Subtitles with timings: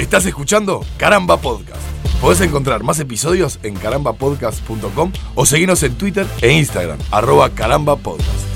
[0.00, 1.82] Estás escuchando Caramba Podcast.
[2.22, 8.46] Podés encontrar más episodios en carambapodcast.com o seguirnos en Twitter e Instagram, arroba carambapodcast.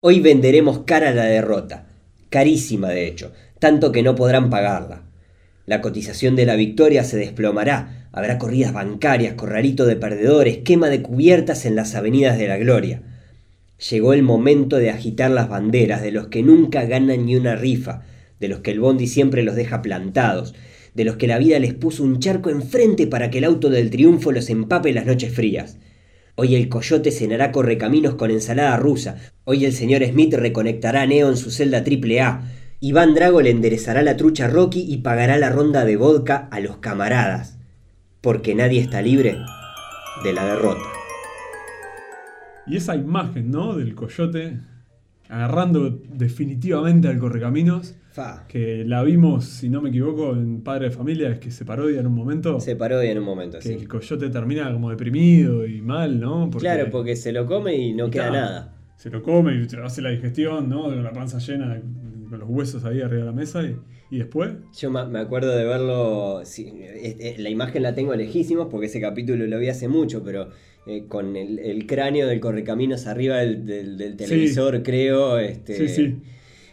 [0.00, 1.86] Hoy venderemos cara a la derrota,
[2.30, 3.30] carísima de hecho,
[3.60, 5.02] tanto que no podrán pagarla.
[5.66, 11.00] La cotización de la victoria se desplomará, habrá corridas bancarias, corralito de perdedores, quema de
[11.00, 13.02] cubiertas en las avenidas de la gloria.
[13.88, 18.02] Llegó el momento de agitar las banderas de los que nunca ganan ni una rifa,
[18.42, 20.52] de los que el bondi siempre los deja plantados,
[20.94, 23.88] de los que la vida les puso un charco enfrente para que el auto del
[23.88, 25.78] triunfo los empape las noches frías.
[26.34, 29.16] Hoy el coyote cenará correcaminos con ensalada rusa.
[29.44, 32.42] Hoy el señor Smith reconectará a Neo en su celda triple A.
[32.80, 36.58] Iván Drago le enderezará la trucha a Rocky y pagará la ronda de vodka a
[36.58, 37.58] los camaradas.
[38.22, 39.36] Porque nadie está libre
[40.24, 40.82] de la derrota.
[42.66, 43.76] Y esa imagen, ¿no?
[43.76, 44.58] Del coyote
[45.28, 48.44] agarrando definitivamente al correcaminos Fa.
[48.46, 52.00] que la vimos, si no me equivoco, en Padre de Familia, es que se parodia
[52.00, 52.60] en un momento.
[52.60, 53.72] Se parodia en un momento, que sí.
[53.74, 56.50] el coyote termina como deprimido y mal, ¿no?
[56.58, 58.76] Claro, porque se lo come y no y queda ta, nada.
[58.96, 60.82] Se lo come y hace la digestión, ¿no?
[60.84, 61.80] Con la panza llena,
[62.28, 63.76] con los huesos ahí arriba de la mesa y,
[64.10, 64.52] y después.
[64.78, 66.72] Yo me acuerdo de verlo, sí,
[67.38, 70.50] la imagen la tengo lejísimos porque ese capítulo lo vi hace mucho, pero
[70.86, 75.38] eh, con el, el cráneo del correcaminos arriba del, del- del televisor, creo.
[75.38, 76.16] Este, Sí, sí.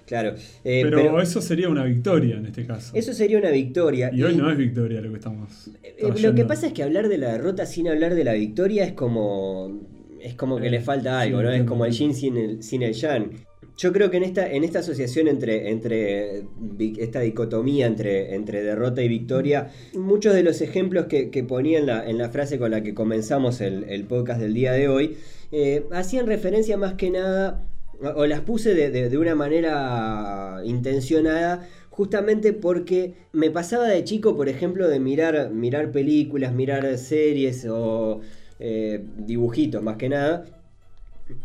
[0.09, 0.33] Claro.
[0.63, 2.91] eh, pero, pero eso sería una victoria en este caso.
[2.95, 4.09] eso sería una victoria.
[4.11, 5.69] y hoy no es victoria lo que estamos.
[5.83, 8.83] Eh, Lo que pasa es que hablar de la derrota sin hablar de la victoria
[8.85, 9.87] es como.
[10.19, 11.51] Es como que Eh, le falta algo, sí, ¿no?
[11.51, 13.29] Es como el yin sin el, sin el yang.
[13.77, 18.61] Yo creo que en esta, en esta asociación entre, entre vi- esta dicotomía entre, entre
[18.63, 22.57] derrota y victoria, muchos de los ejemplos que, que ponía en la, en la frase
[22.59, 25.15] con la que comenzamos el, el podcast del día de hoy,
[25.53, 27.63] eh, hacían referencia más que nada,
[28.01, 34.49] o las puse de, de- una manera intencionada, justamente porque me pasaba de chico, por
[34.49, 38.21] ejemplo, de mirar, mirar películas, mirar series o
[38.59, 40.45] eh, dibujitos más que nada.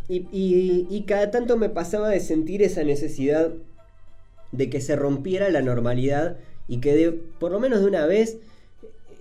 [0.09, 3.53] Y, y- cada tanto me pasaba de sentir esa necesidad
[4.53, 8.39] de que se rompiera la normalidad y que por lo menos de una vez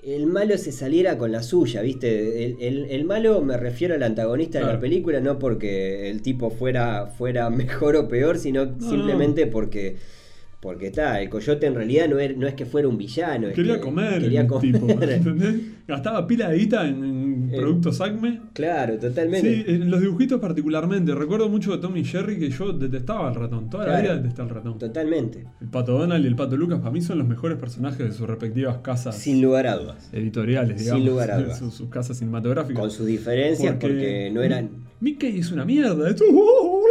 [0.06, 2.46] el malo se saliera con la suya, ¿viste?
[2.46, 6.50] El, el- el malo me refiero al antagonista de la película, no porque el tipo
[6.50, 9.96] fuera, fuera mejor o peor, sino No, simplemente porque...
[10.60, 13.50] Porque está, el coyote en realidad no, er- no es que fuera un villano.
[13.50, 14.72] es Quería que comer Quería comer.
[14.74, 15.56] tipo, ¿entendés?
[15.90, 17.23] Gastaba pila de guita en, en
[17.54, 18.42] Eh, productos Acme.
[18.54, 19.56] Claro, totalmente.
[19.56, 21.14] Sí, en los dibujitos particularmente.
[21.16, 23.70] Recuerdo mucho de Tommy y Jerry que yo detestaba al ratón.
[23.70, 24.78] Toda la vida detestaba al ratón.
[24.80, 25.46] Totalmente.
[25.62, 28.28] El pato Donald y el pato Lucas para mí son los mejores personajes de sus
[28.28, 30.10] respectivas casas Sin lugar a dudas.
[30.12, 31.06] editoriales, Sin digamos.
[31.08, 31.60] lugar a dudas.
[31.60, 32.80] Sus, sus casas cinematográficas.
[32.80, 34.70] Con sus diferencias, porque, no eran.
[35.00, 36.10] Mickey es una mierda.
[36.10, 36.82] Es, "Oh, oh,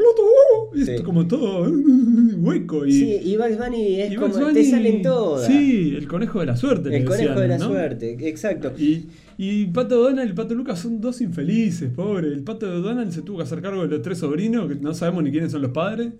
[0.00, 1.02] Pluto, oh", es Sí.
[1.04, 1.70] como todo
[2.38, 2.86] hueco.
[2.86, 4.34] Y, Sí, y Bugs Bunny es y como.
[4.52, 5.46] Te salen todas.
[5.46, 6.94] Sí, el conejo de la suerte.
[6.96, 7.66] El conejo decían, de la ¿no?
[7.68, 8.72] suerte, exacto.
[8.78, 9.06] Y,
[9.38, 12.28] y Pato Donald y el Pato Lucas son dos infelices, pobre.
[12.28, 15.22] El Pato Donald se tuvo que hacer cargo de los tres sobrinos, que no sabemos
[15.24, 16.12] ni quiénes son los padres.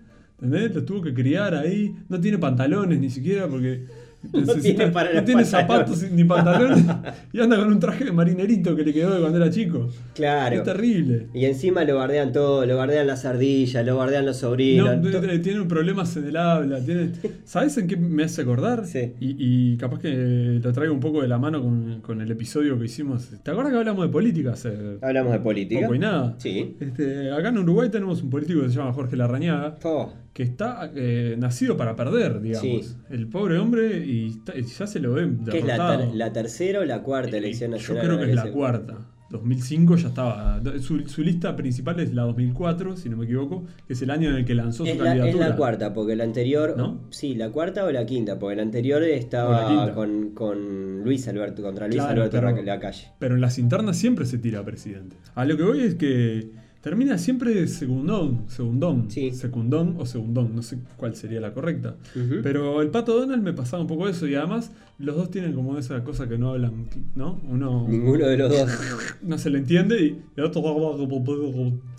[0.42, 0.74] ¿Entendés?
[0.74, 1.94] Los tuvo que criar ahí.
[2.08, 3.84] No tiene pantalones ni siquiera porque.
[4.62, 6.84] tiene para no tiene zapatos ni pantalones.
[7.32, 9.88] y anda con un traje de marinerito que le quedó de cuando era chico.
[10.14, 10.56] Claro.
[10.56, 11.28] Es terrible.
[11.32, 14.98] Y encima lo bardean todo, lo bardean las ardillas, lo bardean los sobrinos.
[14.98, 16.84] No, t- tiene problemas en el habla.
[16.84, 17.12] Tiene...
[17.44, 18.86] ¿Sabes en qué me hace acordar?
[18.86, 19.14] Sí.
[19.20, 19.36] Y,
[19.72, 22.84] y capaz que lo traigo un poco de la mano con, con el episodio que
[22.84, 23.28] hicimos.
[23.42, 25.80] ¿Te acuerdas que hablamos de política hace Hablamos de política.
[25.82, 26.34] poco y nada?
[26.38, 26.76] Sí.
[26.80, 30.90] Este, acá en Uruguay tenemos un político que se llama Jorge Larrañaga, Oh, que está
[30.94, 32.86] eh, nacido para perder, digamos.
[32.86, 32.96] Sí.
[33.10, 35.98] El pobre hombre y, está- y ya se lo ve ¿Qué es la, derrotado.
[36.08, 38.04] ter- la tercera o la cuarta elección Yo nacional?
[38.06, 38.98] creo que es la cuarta.
[39.30, 40.60] 2005 ya estaba.
[40.80, 44.28] Su, su lista principal es la 2004, si no me equivoco, que es el año
[44.30, 45.48] en el que lanzó su la, es candidatura.
[45.50, 46.74] la cuarta, porque la anterior.
[46.76, 47.02] ¿No?
[47.10, 51.62] Sí, la cuarta o la quinta, porque la anterior la estaba con, con Luis Alberto,
[51.62, 53.06] contra Luis Claro, Alberto pero- Ra- Lacalle.
[53.20, 55.14] Pero en las internas siempre se tira presidente.
[55.36, 59.32] A lo que voy es que termina siempre segundón, segundón, Sí.
[59.32, 61.96] secundón o segundón, no sé cuál sería la correcta.
[62.42, 65.76] Pero el Pato Donald me pasaba un poco eso y además los dos tienen como
[65.78, 67.40] esa cosa que no hablan, ¿no?
[67.48, 68.68] Uno Ninguno de los dos.
[69.22, 70.62] no se le entiende y el otro...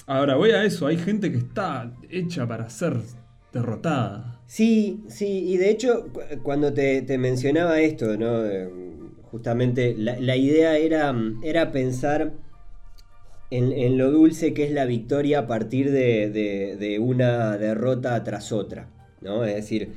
[0.08, 2.98] Ahora voy a eso, hay gente que está hecha para ser
[3.54, 4.40] derrotada.
[4.48, 8.46] Sí, sí, y de hecho, cu- cuando te, te mencionaba esto, ¿no?
[8.46, 8.70] Eh,
[9.32, 12.34] Justamente la, la idea era, era pensar
[13.52, 18.24] en, en lo dulce que es la victoria a partir de, de- de una derrota
[18.24, 18.90] tras otra,
[19.22, 19.46] ¿no?
[19.46, 19.90] Es decir,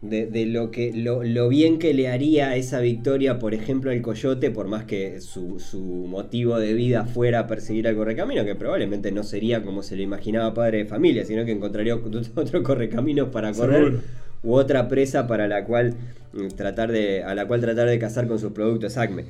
[0.00, 4.00] de, de lo, que, lo, lo bien que le haría esa victoria, por ejemplo, al
[4.02, 9.10] Coyote, por más que su, su motivo de vida fuera perseguir al Correcamino, que probablemente
[9.12, 11.96] no sería como se le imaginaba padre de familia, sino que encontraría
[12.36, 13.94] otro Correcamino para correr.
[13.96, 14.02] Seguro.
[14.42, 15.96] u otra presa para la cual
[16.32, 19.26] mm, tratar de, a la cual tratar de cazar con sus productos Acme.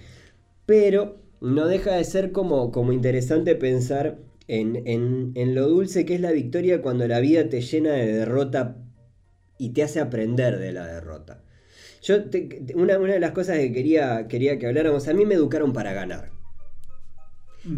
[0.66, 4.18] Pero no deja de ser como, como interesante pensar
[4.48, 8.12] en, en, en lo dulce que es la victoria cuando la vida te llena de
[8.12, 8.76] derrota
[9.58, 11.42] y te hace aprender de la derrota.
[12.02, 12.16] Yo
[12.74, 15.92] una, una, de las cosas que quería, quería que habláramos, a mí me educaron para
[15.92, 16.30] ganar.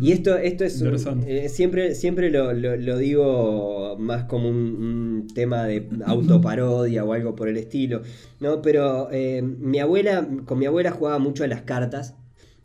[0.01, 0.81] Y esto, esto es
[1.27, 7.49] eh, siempre, siempre lo, lo, digo más como un, tema de autoparodia o algo por
[7.49, 8.03] el estilo.
[8.41, 8.63] ¿no?
[8.63, 12.15] Pero eh, mi abuela, con mi abuela jugaba mucho a las cartas.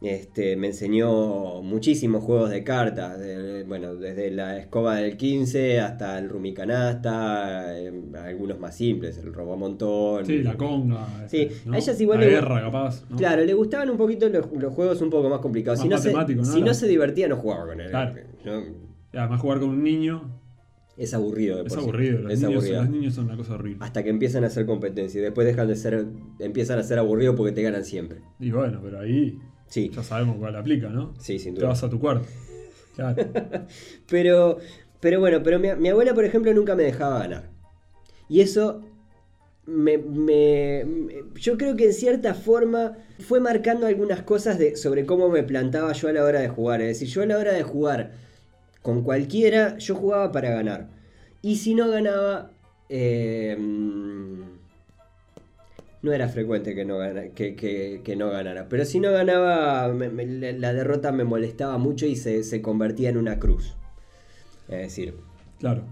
[0.01, 3.17] Este, me enseñó muchísimos juegos de cartas,
[3.65, 10.25] bueno, desde la escoba del 15 hasta el rumicanasta, eh, algunos más simples, el robomontón.
[10.25, 11.27] Sí, la conga.
[11.27, 13.05] Sí, este, a ellas igual la le, guerra, capaz.
[13.17, 15.79] Claro, le gustaban un poquito los, juegos un poco más complicados.
[15.79, 16.11] si, no se,
[16.43, 17.89] si no se, divertía, no jugaba con él.
[17.89, 18.13] Claro.
[19.13, 20.41] además, jugar con un niño.
[20.97, 21.65] Es aburrido.
[21.65, 22.19] es aburrido.
[22.19, 23.83] Los, niños, los niños son una cosa horrible.
[23.83, 26.05] Hasta que empiezan a hacer competencia y después dejan de ser,
[26.39, 28.19] empiezan a ser aburridos porque te ganan siempre.
[28.39, 29.91] Y bueno, pero ahí Sí.
[29.93, 31.13] Ya sabemos cuál aplica, ¿no?
[31.19, 31.63] Sí, sin duda.
[31.63, 32.27] Te vas a tu cuarto.
[32.95, 33.23] Claro.
[34.09, 34.57] pero,
[34.99, 37.49] pero bueno, pero mi, abuela, por ejemplo, nunca me dejaba ganar.
[38.29, 38.81] Y eso
[39.65, 40.85] me,
[41.35, 45.91] yo creo que en cierta forma fue marcando algunas cosas de, sobre cómo me plantaba
[45.93, 46.81] yo a la hora de jugar.
[46.81, 48.13] Es decir, yo a la hora de jugar
[48.81, 50.89] con cualquiera, yo jugaba para ganar.
[51.41, 52.51] Y si no ganaba,
[52.89, 53.57] eh,
[56.05, 56.99] no era frecuente que no,
[57.33, 58.69] que, no ganara.
[58.69, 63.75] Pero si no ganaba, la derrota me molestaba mucho y se, convertía en una cruz.
[64.69, 65.15] Es decir.
[65.59, 65.83] Claro.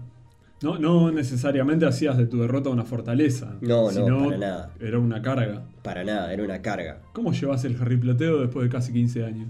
[0.62, 3.58] No, no necesariamente hacías de tu derrota una fortaleza.
[3.60, 4.74] No, no, para nada.
[4.80, 5.66] Era una carga.
[5.82, 7.02] Para nada, era una carga.
[7.12, 9.48] ¿Cómo llevas el jarriploteo después de casi 15 años?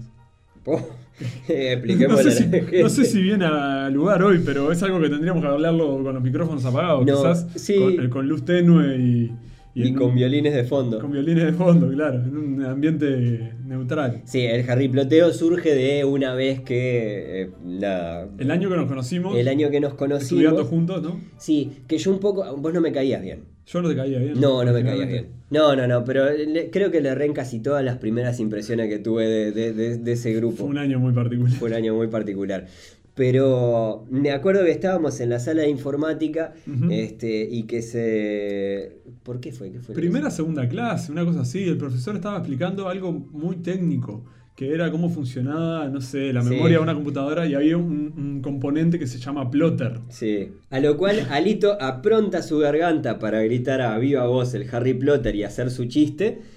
[0.65, 0.79] Oh,
[2.09, 5.43] no, sé si, no sé si viene al lugar hoy, pero es algo que tendríamos
[5.43, 7.47] que hablarlo con los micrófonos apagados, quizás
[7.77, 9.31] con, con luz tenue y,
[9.75, 10.99] y, con violines de fondo.
[10.99, 14.21] Con violines de fondo, claro, en un ambiente neutral.
[14.23, 18.25] Sí, el jarriploteo surge de una vez que eh, la...
[18.37, 19.37] El año que nos conocimos.
[19.37, 20.23] El año que nos conocimos.
[20.23, 21.19] Estudiando juntos, ¿no?
[21.37, 22.55] Sí, que yo un poco...
[22.55, 23.43] Vos no me caías bien.
[23.67, 24.39] Yo no te caía bien.
[24.39, 25.27] No, no me caías bien.
[25.49, 26.25] No, no, no, pero
[26.71, 30.33] creo que le erré en casi todas las primeras impresiones que tuve de, de, ese
[30.33, 30.57] grupo.
[30.57, 31.53] Fue un año muy particular.
[31.53, 32.67] Fue un año muy particular.
[33.15, 36.53] Pero me acuerdo que estábamos en la sala de informática
[36.91, 38.97] este, y que se...
[39.23, 39.71] ¿Por qué fue?
[39.71, 41.63] ¿Qué fue Primera, segunda clase, una cosa así.
[41.63, 46.77] El profesor estaba explicando algo muy técnico, que era cómo funcionaba, no sé, la memoria
[46.77, 50.01] de una computadora y había un, componente que se llama plotter.
[50.09, 50.51] Sí.
[50.69, 55.33] A lo cual Alito apronta su garganta para gritar a viva voz el Harry Plotter
[55.35, 56.41] y hacer su chiste.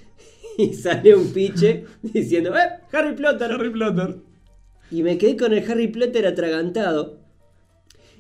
[0.60, 2.80] Y sale un piche diciendo, ¡eh!
[2.90, 3.52] ¡Harry Plotter!
[3.52, 4.27] ¡Harry Plotter!
[4.90, 7.18] Y me quedé con el Harry Potter atragantado.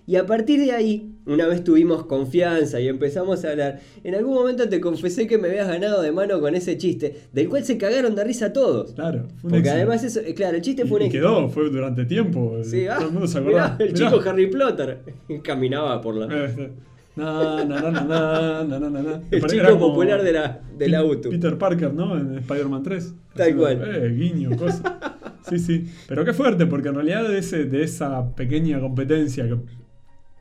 [0.06, 4.32] Y a partir de ahí, una vez tuvimos confianza y empezamos a hablar, en algún
[4.32, 7.76] momento te confesé que me habías ganado de mano con ese chiste, del cual se
[7.76, 8.92] cagaron de risa todos.
[8.94, 11.68] Claro, fue un Porque además eso, eh, claro, el chiste fue un y quedó, fue
[11.68, 12.56] durante tiempo.
[12.62, 13.76] Sí, ah, todo el mundo se acordó.
[13.78, 14.98] el chico Harry Potter
[15.44, 16.46] caminaba por la...
[16.46, 16.70] Eh,
[17.16, 21.28] no, no, no, no, El chico popular de la, del auto.
[21.28, 22.16] Peter Parker, ¿no?
[22.16, 23.14] En Spider-Man 3.
[23.34, 23.82] Tal cual.
[23.84, 25.16] Eh, guiño, cosa.
[25.48, 25.86] Sí, sí.
[26.06, 29.56] Pero qué fuerte, porque en realidad de, ese, de esa pequeña competencia que,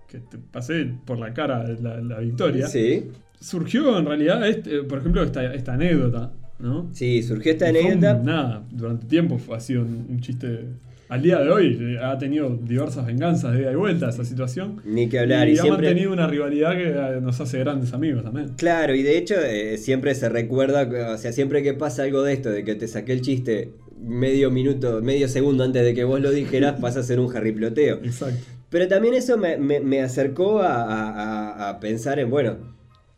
[0.08, 3.08] que te pasé por la cara la, victoria, sí.
[3.40, 6.32] surgió en realidad, este, por ejemplo, esta, esta anécdota.
[6.60, 6.90] ¿no?
[6.92, 8.16] Sí, surgió esta anécdota.
[8.16, 10.66] nada, durante tiempo ha sido un, chiste
[11.10, 14.82] al día de hoy eh, ha tenido diversas venganzas de ida y vuelta esa situación.
[14.84, 15.48] Ni que hablar.
[15.48, 18.50] Y, y ha mantenido una rivalidad que eh, nos hace grandes amigos también.
[18.58, 22.34] Claro, y de hecho eh, siempre se recuerda, o sea, siempre que pasa algo de
[22.34, 26.20] esto, de que te saqué el chiste medio minuto, medio segundo antes de que vos
[26.22, 27.98] lo dijeras, pasa a ser un jarriploteo.
[28.04, 28.46] Exacto.
[28.70, 32.58] Pero también eso me, acercó a, pensar en, bueno,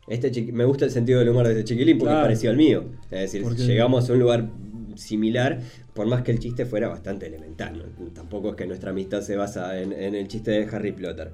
[0.06, 2.84] este me gusta el sentido del humor de este chiquilín porque es parecido al mío.
[3.10, 4.48] Es decir, llegamos a un lugar
[4.94, 5.60] similar,
[5.92, 7.84] por más que el chiste fuera bastante elemental.
[8.14, 11.32] Tampoco es que nuestra amistad se basa en, el chiste de Harry Potter.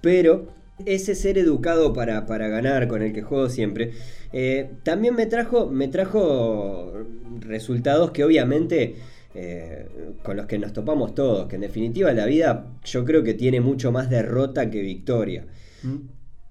[0.00, 0.48] Pero
[0.86, 3.92] ese ser educado para, para ganar con el que juego siempre,
[4.32, 6.92] eh, también me trajo, me trajo
[7.40, 8.96] resultados que obviamente
[9.32, 9.86] eh,
[10.24, 13.60] con los que nos topamos todos, que en definitiva la vida yo creo que tiene
[13.60, 15.46] mucho más derrota que victoria.
[15.82, 15.96] Mm.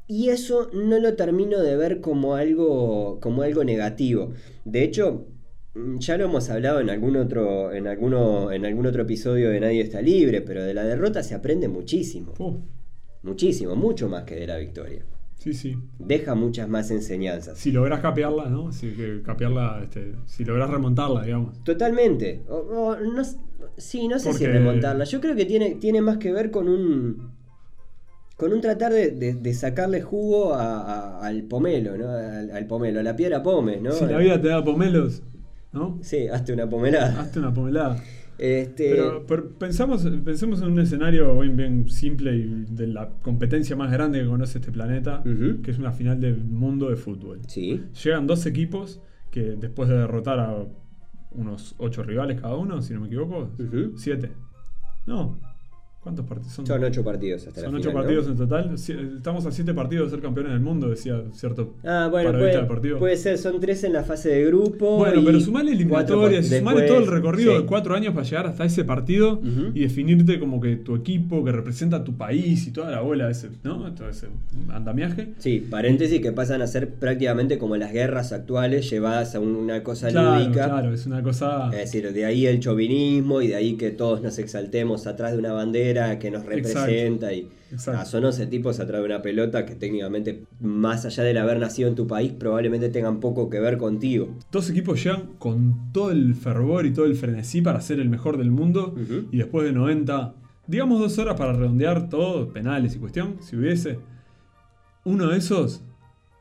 [0.08, 4.32] Y eso no lo termino de ver como algo, como algo negativo.
[4.64, 5.28] De hecho,
[5.76, 9.60] mm, ya lo hemos hablado en algún otro, en alguno, en algún otro episodio de
[9.60, 12.34] Nadie está libre, pero de la derrota se aprende muchísimo.
[12.40, 12.60] Uh.
[13.24, 15.04] Muchísimo, mucho más que de la victoria.
[15.38, 15.78] Sí, sí.
[16.00, 17.58] Deja muchas más enseñanzas.
[17.58, 18.72] Si logras capearla, ¿no?
[18.74, 18.94] Si,
[19.26, 21.64] capearla, este, si logras remontarla, digamos.
[21.64, 22.42] Totalmente.
[22.50, 22.96] no,
[23.78, 25.06] sí, no sé si remontarla.
[25.06, 27.32] Yo creo que tiene, tiene más que ver con un.
[28.36, 30.82] con un tratar de, de- de sacarle jugo a-
[31.20, 32.10] a- al pomelo, ¿no?
[32.10, 33.92] Al, al pomelo, a la piedra pómez, ¿no?
[33.94, 35.22] Si la vida te da pomelos,
[35.74, 36.00] ¿no?
[36.02, 37.20] Sí, hazte una pomelada.
[37.22, 38.02] Hazte una pomelada.
[38.40, 43.76] Este, Pero, pero pensamos, pensemos en un escenario bien, bien simple y de la competencia
[43.76, 45.22] más grande que conoce este planeta,
[45.64, 47.40] que es una final del mundo de fútbol.
[47.48, 47.84] Sí.
[48.04, 50.66] Llegan dos equipos que después de derrotar a
[51.32, 53.98] unos ocho rivales cada uno, si no me equivoco, Ujú.
[53.98, 54.32] siete.
[55.06, 55.38] No,
[56.02, 56.66] ¿cuántos partidos son?
[56.66, 58.02] Son ocho partidos hasta Son la ocho final, ¿no?
[58.08, 58.78] partidos en total.
[58.78, 62.96] Si- Estamos a siete partidos de ser campeones del mundo, decía cierto Ah, bueno, puede,
[62.98, 64.98] puede ser, son tres en la fase de grupo.
[64.98, 67.62] Bueno, y pero sumale eliminatorias, sumale todo el recorrido sí.
[67.62, 69.42] de cuatro años para llegar hasta ese partido
[69.74, 73.50] y definirte como que tu equipo que representa tu país y toda la bola, ese,
[73.64, 73.94] ¿no?
[73.94, 74.28] Todo ese
[74.70, 75.34] andamiaje.
[75.38, 79.84] Sí, paréntesis que pasan a ser prácticamente como las guerras actuales llevadas a un- una
[79.84, 80.66] cosa Claro, lúdica.
[80.66, 81.70] claro, es una cosa.
[81.74, 85.40] Es decir, de ahí el chauvinismo y de ahí que todos nos exaltemos atrás de
[85.40, 85.89] una bandera
[86.20, 88.02] que nos representa y Exacto.
[88.02, 91.88] ah, son 11 tipos atrás de una pelota que técnicamente, más allá del haber nacido
[91.88, 94.36] en tu país, probablemente tengan poco que ver contigo.
[94.52, 98.38] Dos equipos llegan con todo el fervor y todo el frenesí para ser el mejor
[98.38, 98.96] del mundo
[99.32, 100.36] y después de 90,
[100.68, 104.00] digamos dos horas para redondear todo, penales y cuestión, si hubiese,
[105.06, 105.84] uno de esos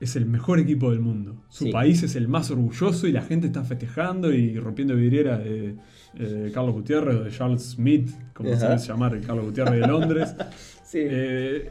[0.00, 1.42] es el mejor equipo del mundo.
[1.48, 1.72] Su Sí.
[1.72, 5.74] país es el más orgulloso y la gente está festejando y rompiendo vidriera de,
[6.18, 8.68] eh, Carlos Gutiérrez o de Charles Smith, como se Ajá.
[8.74, 10.34] debe llamar, el Carlos Gutiérrez de Londres.
[10.84, 10.98] Sí.
[11.02, 11.70] Eh,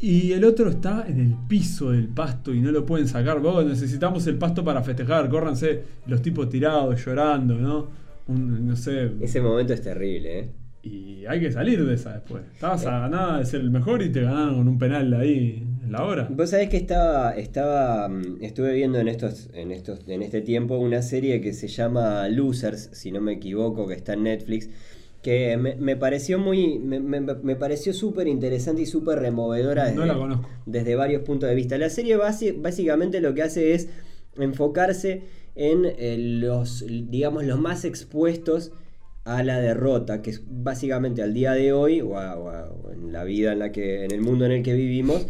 [0.00, 3.40] y el otro está en el piso del pasto y no lo pueden sacar.
[3.40, 7.88] Vos necesitamos el pasto para festejar, córranse los tipos tirados, llorando, ¿no?
[8.28, 9.10] Un- no sé.
[9.20, 10.50] Ese momento es terrible, ¿eh?
[10.82, 12.42] Y hay que salir de esa después.
[12.54, 16.04] Estabas a nada de ser el mejor y te ganaron con un penal ahí la
[16.04, 16.28] hora.
[16.30, 20.76] Vos sabés que estaba, estaba, mm, estuve viendo en estos, en estos, en este tiempo
[20.78, 24.68] una serie que se llama Losers, si no me equivoco, que está en Netflix,
[25.22, 29.96] que me, me pareció muy, me, me- me pareció súper interesante y súper removedora desde,
[29.96, 30.48] No la conozco.
[30.66, 31.76] desde varios puntos de vista.
[31.78, 33.88] La serie básicamente lo que hace es
[34.36, 35.22] enfocarse
[35.56, 38.72] en eh, los, digamos, los más expuestos
[39.24, 42.92] a la derrota, que es básicamente al día de hoy, o, a- o a- o
[42.92, 45.26] en la vida en la que, en el mundo en el que vivimos,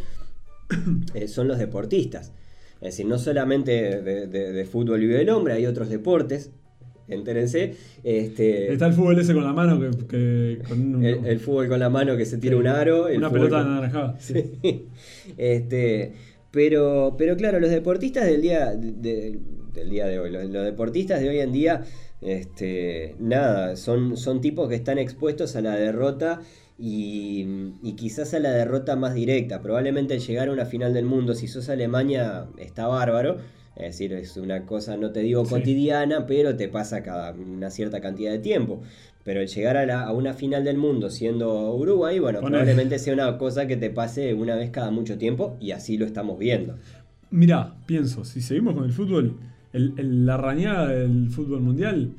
[1.15, 2.33] eh, son los deportistas.
[2.81, 6.51] Es decir, no solamente de, de- de fútbol vive el hombre, hay otros deportes,
[7.09, 7.75] entérense.
[8.05, 11.69] Este, Está el fútbol ese con la mano que, que- con un- el, el fútbol
[11.69, 13.09] con la mano que se tira un aro.
[13.09, 14.17] el una pelota con- anaranjada.
[14.21, 14.35] sí.
[14.63, 14.87] Sí.
[15.37, 16.13] Este,
[16.51, 19.39] pero, pero claro, los deportistas del día de-
[19.75, 21.83] del día de hoy, los, los deportistas de hoy en día,
[22.21, 26.41] este, nada, son, son tipos que están expuestos a la derrota
[26.79, 27.45] y,
[27.83, 29.61] y quizás a la derrota más directa.
[29.61, 33.37] Probablemente el llegar a una final del mundo, si sos Alemania, está bárbaro.
[33.77, 35.51] Es decir, es una cosa, no te digo Sí.
[35.55, 38.83] cotidiana, pero te pasa cada una cierta cantidad de tiempo.
[39.25, 43.13] Pero el llegar a, la- a una final del mundo siendo Uruguay, bueno, probablemente sea
[43.15, 46.77] una cosa que te pase una vez cada mucho tiempo y así lo estamos viendo.
[47.31, 49.37] Mirá, pienso, si seguimos con el fútbol,
[49.73, 52.13] el- el- la rañada del fútbol mundial.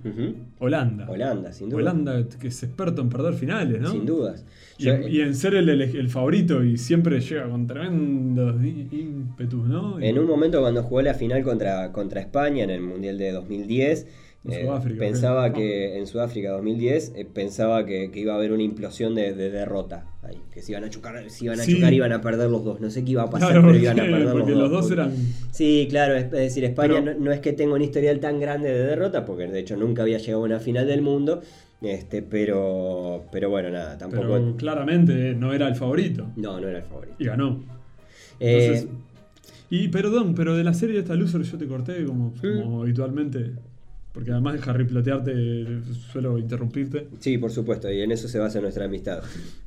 [0.59, 1.09] Holanda.
[1.09, 1.79] Holanda, sin duda.
[1.81, 3.91] Holanda, que es experto en perder finales, ¿no?
[3.91, 4.45] Sin dudas.
[4.77, 9.67] Y, Yo- en, y en ser el, el- favorito y siempre llega con tremendos ímpetus,
[9.67, 9.99] ¿no?
[9.99, 13.31] Y- En un momento cuando jugó la final contra, contra España en el Mundial de
[13.31, 14.09] 2010, En
[14.47, 18.63] eh, Sudáfrica, pensaba que en Sudáfrica 2010 eh, pensaba que, que iba a haber una
[18.63, 21.75] implosión de, de derrota ahí, que se iban a chocar, se iban a Sí.
[21.75, 23.83] chocar, iban a perder los dos, no sé qué iba a pasar, Claro, pero porque,
[23.83, 24.91] iban a perder los los dos.
[24.91, 25.13] eran.
[25.51, 28.39] Sí, claro, es, es decir, España Pero- no, no es que tenga un historial tan
[28.39, 31.41] grande de derrota, porque de hecho nunca había llegado a una final del mundo,
[31.81, 34.21] este, pero, pero bueno, nada, tampoco...
[34.23, 36.27] Pero claramente no era el favorito.
[36.37, 37.15] No, no era el favorito.
[37.19, 37.63] Y ganó.
[38.39, 38.87] Eh, Entonces,
[39.69, 43.51] y perdón, pero de la serie de esta Loser yo te corté como, como habitualmente.
[44.13, 45.33] Porque además de Harry plotearte,
[46.11, 47.07] suelo interrumpirte.
[47.19, 49.21] Sí, por supuesto, y en eso se basa nuestra amistad.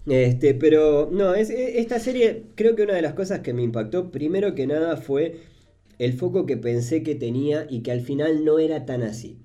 [0.07, 3.63] Este, pero no, es, e- esta serie, creo que una de las cosas que me
[3.63, 5.37] impactó, primero que nada, fue
[5.99, 9.39] el foco que pensé que tenía y que al final no era tan así.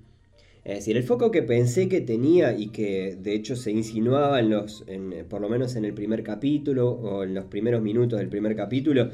[0.64, 4.50] Es decir, el foco que pensé que tenía y que de hecho se insinuaba en
[4.50, 8.28] los, en, por lo menos en el primer capítulo o en los primeros minutos del
[8.28, 9.10] primer capítulo,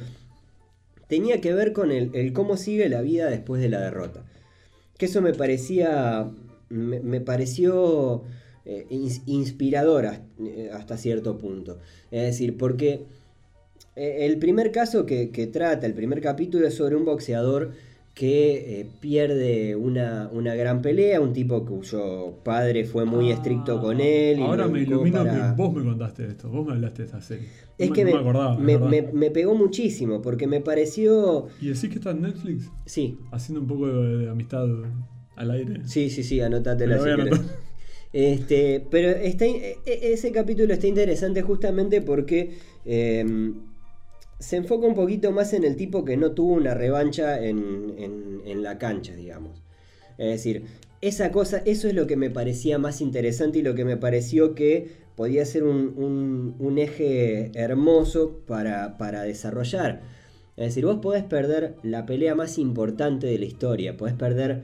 [1.09, 4.25] tenía que ver con el cómo sigue la vida después de la derrota.
[4.99, 6.31] Que eso me parecía,
[6.69, 8.23] me, pareció
[8.65, 11.79] eh, ins- inspirador has- eh, hasta cierto punto.
[12.11, 13.03] Es decir, porque
[13.97, 17.73] eh, el primer caso que trata, el primer capítulo es sobre un boxeador
[18.14, 24.00] que eh, pierde una, una gran pelea, un tipo cuyo padre fue muy estricto con
[24.00, 24.38] él.
[24.38, 27.21] y Ah, Ahora me para- que vos me contaste esto, vos me hablaste de esta
[27.21, 27.49] serie.
[27.76, 28.56] Es No que me, me, me acordaba.
[28.56, 28.90] me- es verdad.
[28.90, 31.49] me- me pegó muchísimo, porque me pareció...
[31.61, 34.64] Y decís que está en Netflix, Sí, haciendo un poco de, de amistad
[35.35, 35.80] al aire.
[35.85, 37.40] Sí, sí, sí, anótatela si anotar.
[38.12, 43.25] Este, pero está, e- e- ese capítulo está interesante justamente porque eh,
[44.45, 48.63] se enfoca un poquito más en el tipo que no tuvo una revancha en, en-
[48.63, 49.63] la cancha, digamos.
[50.17, 50.65] Es decir,
[51.01, 54.55] esa cosa, eso es lo que me parecía más interesante y lo que me pareció
[54.55, 60.03] que podía ser un, un- un eje hermoso para, para desarrollar.
[60.57, 64.63] Es decir, vos podés perder la pelea más importante de la historia, podés perder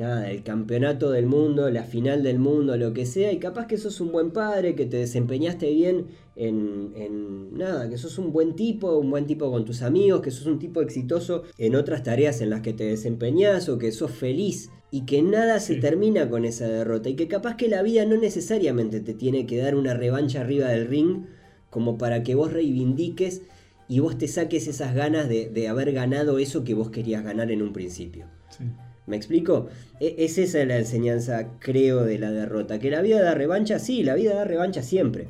[0.00, 3.78] nada, el campeonato del mundo, la final del mundo, lo que sea, y capaz que
[3.78, 8.56] sos un buen padre, que te desempeñaste bien en, en nada, que sos un buen
[8.56, 12.40] tipo, un buen tipo con tus amigos, que sos un tipo exitoso en otras tareas
[12.40, 14.70] en las que te desempeñás o que sos feliz.
[14.92, 15.80] Y que nada se Sí.
[15.80, 17.08] termina con esa derrota.
[17.08, 20.66] Y que capaz que la vida no necesariamente te tiene que dar una revancha arriba
[20.68, 21.26] del ring
[21.70, 23.42] como para que vos reivindiques
[23.88, 27.52] y vos te saques esas ganas de, de haber ganado eso que vos querías ganar
[27.52, 28.26] en un principio.
[28.48, 28.64] Sí.
[29.10, 29.68] ¿Me explico?
[30.00, 32.78] E- es esa la enseñanza, creo, de la derrota.
[32.78, 35.26] Que la vida da revancha, sí, la vida da revancha siempre.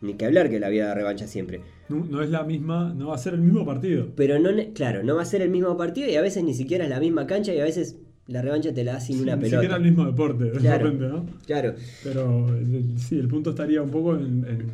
[0.00, 1.60] Ni que hablar que la vida da revancha siempre.
[1.88, 4.06] No, no es la misma, no va a ser el mismo partido.
[4.16, 6.84] Pero no, claro, no va a ser el mismo partido y a veces ni siquiera
[6.84, 9.34] es la misma cancha y a veces la revancha te la da sin Sí, una
[9.36, 9.56] Ni pelota.
[9.60, 10.84] siquiera el mismo deporte, de Claro.
[10.84, 11.26] repente, ¿no?
[11.46, 11.74] Claro,
[12.04, 14.72] Pero el- sí, el punto estaría un poco en, en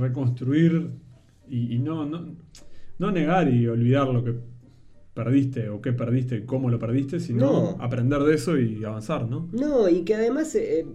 [0.00, 0.88] reconstruir
[1.48, 2.34] y, y no, no,
[2.98, 4.34] no negar y olvidar lo que
[5.14, 7.76] perdiste o qué perdiste, cómo lo perdiste, sino No.
[7.80, 9.48] aprender de eso y avanzar, ¿no?
[9.52, 10.86] No, y que además, eh, eh,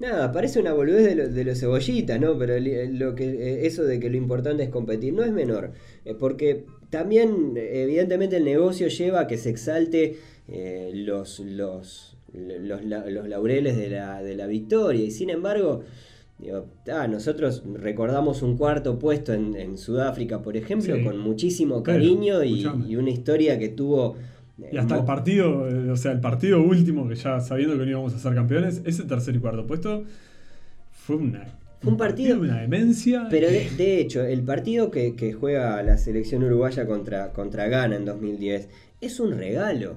[0.00, 2.36] nada, parece una boludez de, lo- de los cebollitas, ¿no?
[2.38, 5.72] Pero lo que, eh, eso de que lo importante es competir no es menor.
[6.04, 10.16] eh, porque también, evidentemente, el negocio lleva a que se exalte
[10.46, 15.02] eh, los, los, los, los laureles de la, de la victoria.
[15.04, 15.82] Y sin embargo,
[16.38, 21.04] digo, ah, nosotros recordamos un cuarto puesto en, en Sudáfrica, por ejemplo, Sí.
[21.04, 22.64] con muchísimo cariño y,
[22.96, 24.16] una historia que tuvo.
[24.60, 27.84] eh, Y hasta el partido, eh, o sea, el partido último, que ya sabiendo que
[27.84, 30.04] no íbamos a ser campeones, ese tercer y cuarto puesto
[30.90, 31.44] fue una,
[31.80, 33.26] Fue un partido- una demencia.
[33.30, 37.96] Pero de, de hecho, el partido que, que juega la selección uruguaya contra, contra Ghana
[37.96, 38.68] en 2010
[39.00, 39.96] es un regalo.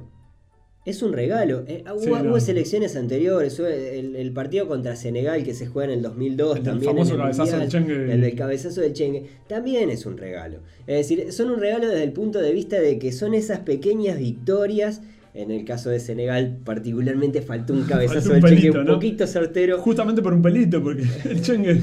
[0.88, 1.64] Es un regalo.
[1.68, 2.40] Eh, hubo, Sí, hubo no.
[2.40, 3.60] selecciones anteriores.
[3.60, 6.92] El, el partido contra Senegal que se juega en el 2002 El también.
[6.94, 8.14] famoso el cabezazo Mundial, del Chengue.
[8.14, 9.26] El del cabezazo del Chengue.
[9.48, 10.60] También es un regalo.
[10.88, 14.18] Es decir, son un regalo desde el punto de vista de que son esas pequeñas
[14.18, 15.02] victorias.
[15.34, 18.94] En el caso de Senegal, particularmente faltó un cabezazo del Chengue un ¿no?
[18.96, 19.78] poquito certero.
[19.80, 21.80] Justamente por un pelito, porque el Chengue,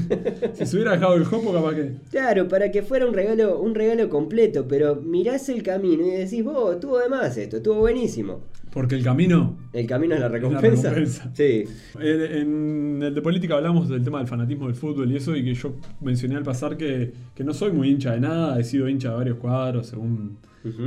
[0.55, 1.91] si se hubiera dejado el jopo, capaz que.
[2.11, 6.43] Claro, para que fuera un regalo, un regalo completo, pero mirás el camino y decís,
[6.43, 8.41] vos, estuvo de más esto, estuvo buenísimo.
[8.75, 9.55] Porque el camino.
[9.71, 10.93] ¿El camino es la la recompensa?
[11.33, 11.63] Sí.
[11.97, 15.45] En, en el de política hablamos del tema del fanatismo del fútbol y eso, y
[15.45, 18.89] que yo mencioné al pasar que, que no soy muy hincha de nada, he sido
[18.89, 20.39] hincha de varios cuadros según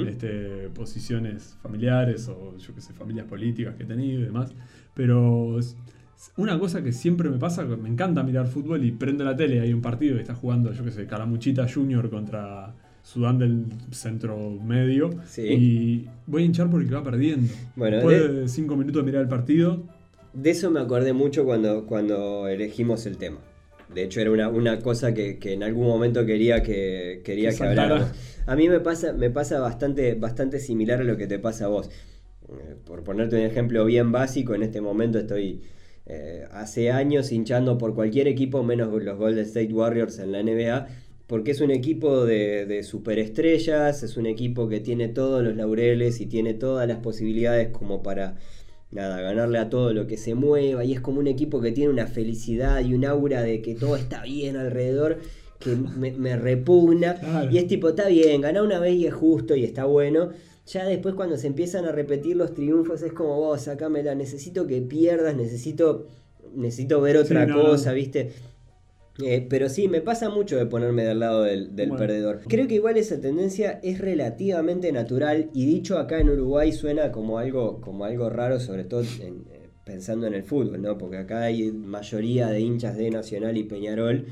[0.07, 4.53] este, posiciones familiares o yo qué sé, familias políticas que he tenido y demás.
[4.93, 5.59] Pero
[6.37, 9.73] una cosa que siempre me pasa, me encanta mirar fútbol y prendo la tele, hay
[9.73, 12.75] un partido que está jugando, yo qué sé, Caramuchita Junior contra
[13.11, 15.43] Sudán del centro medio Sí.
[15.49, 17.51] y voy a hinchar porque va perdiendo.
[17.75, 19.83] Bueno, Después de- cinco minutos de mirar el partido,
[20.35, 23.39] De eso me acordé mucho cuando, cuando elegimos el tema.
[23.95, 27.57] De hecho, era una, una cosa que, que en algún momento quería que, quería Que
[27.57, 28.09] que habláramos.
[28.47, 31.69] A mí me pasa, me pasa bastante, bastante similar a lo que te pasa a
[31.69, 31.89] vos.
[32.51, 35.63] Eh, Por ponerte un ejemplo bien básico, en este momento estoy
[36.05, 40.89] eh, hace años hinchando por cualquier equipo menos los Golden State Warriors en la NBA,
[41.29, 46.21] porque es un equipo de, de superestrellas, es un equipo que tiene todos los laureles
[46.21, 48.37] y tiene todas las posibilidades como para
[48.91, 51.91] nada, ganarle a todo lo que se mueva y es como un equipo que tiene
[51.93, 55.19] una felicidad y un aura de que todo está bien alrededor
[55.61, 57.51] que me, me repugna Claro.
[57.51, 60.31] y es tipo, está bien, ganar una vez y es justo y está bueno.
[60.67, 64.81] Ya después cuando se empiezan a repetir los triunfos es como, vos, sacámela, necesito que
[64.83, 66.07] pierdas, necesito,
[66.55, 67.95] necesito ver otra Sí, no, cosa, no.
[67.97, 68.33] ¿viste?
[69.25, 71.99] Eh, pero sí, me pasa mucho de ponerme del lado del, del Bueno.
[72.01, 72.41] perdedor.
[72.47, 77.39] Creo que igual esa tendencia es relativamente natural y dicho acá en Uruguay suena como
[77.39, 80.99] algo, como algo raro, sobre todo en- eh, pensando en el fútbol, ¿no?
[80.99, 84.27] Porque acá hay mayoría de hinchas de Nacional y Peñarol,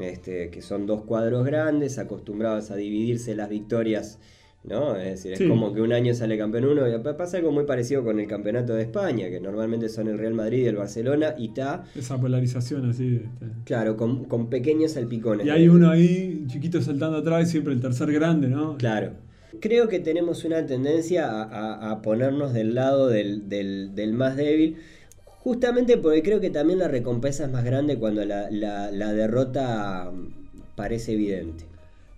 [0.00, 4.18] este, que son dos cuadros grandes, acostumbrados a dividirse las victorias.
[4.64, 4.94] ¿No?
[4.96, 5.42] Es decir, Sí.
[5.42, 8.28] es como que un año sale campeón uno y pasa algo muy parecido con el
[8.28, 12.20] campeonato de España, que normalmente son el Real Madrid y el Barcelona y está esa
[12.20, 13.22] polarización así.
[13.24, 13.46] este.
[13.64, 15.46] Claro, con, con pequeños salpicones.
[15.46, 18.76] Y hay uno ahí, chiquito saltando atrás, y siempre el tercer grande, ¿no?
[18.76, 19.14] Claro.
[19.60, 24.36] Creo que tenemos una tendencia a, a- a ponernos del lado del, del- del más
[24.36, 24.76] débil,
[25.24, 30.10] justamente porque creo que también la recompensa es más grande cuando la, la- la derrota
[30.12, 30.28] mm,
[30.76, 31.64] parece evidente.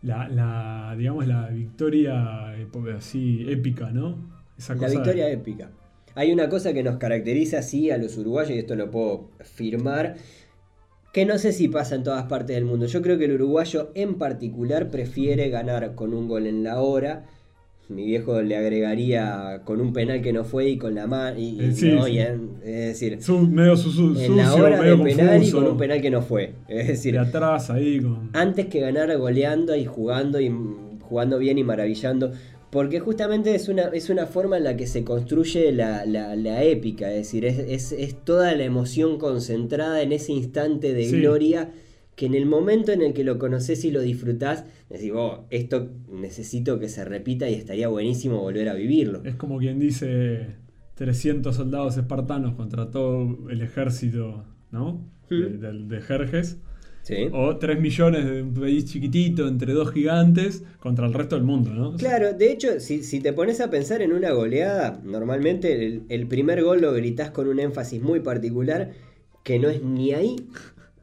[0.04, 4.18] La, la, digamos, la victoria eh, así épica, ¿no?
[4.58, 5.70] Esa La cosa de- victoria épica.
[6.14, 10.14] Hay una cosa que nos caracteriza así a los uruguayos, y esto lo puedo firmar,
[11.12, 12.86] que no sé si pasa en todas partes del mundo.
[12.86, 17.24] Yo creo que el uruguayo en particular prefiere ganar con un gol en la hora.
[17.88, 21.38] Mi viejo le agregaría con un penal que no fue y con la mano.
[21.38, 22.04] Y, Eh, sí, ¿no?
[22.06, 22.12] sí.
[22.12, 25.50] Y en- es decir, Su- medio su, su- en la hora medio del penal y
[25.50, 26.52] con un penal que no fue.
[26.66, 28.30] Es decir, de atrás ahí con.
[28.32, 30.50] antes que ganar goleando y jugando y
[31.02, 32.32] jugando bien y maravillando.
[32.70, 36.64] Porque justamente es una, es una forma en la que se construye la, la- la
[36.64, 41.20] épica, es decir, es, es- es toda la emoción concentrada en ese instante de Sí.
[41.20, 41.68] gloria
[42.16, 45.90] que en el momento en el que lo conoces y lo disfrutás, decís, "Oh, esto
[46.10, 49.22] necesito que se repita y estaría buenísimo volver a vivirlo.
[49.24, 50.56] Es como quien dice
[50.94, 55.00] 300 soldados espartanos contra todo el ejército, ¿no?
[55.28, 56.58] De, Jerjes.
[57.02, 57.28] ¿Sí?
[57.32, 61.70] O 3 millones de un país chiquitito entre dos gigantes contra el resto del mundo,
[61.70, 61.96] ¿no?
[61.96, 66.26] Claro, de hecho, si, si te pones a pensar en una goleada, normalmente el, el
[66.26, 68.92] primer gol lo gritás con un énfasis muy particular
[69.42, 70.36] que no es ni ahí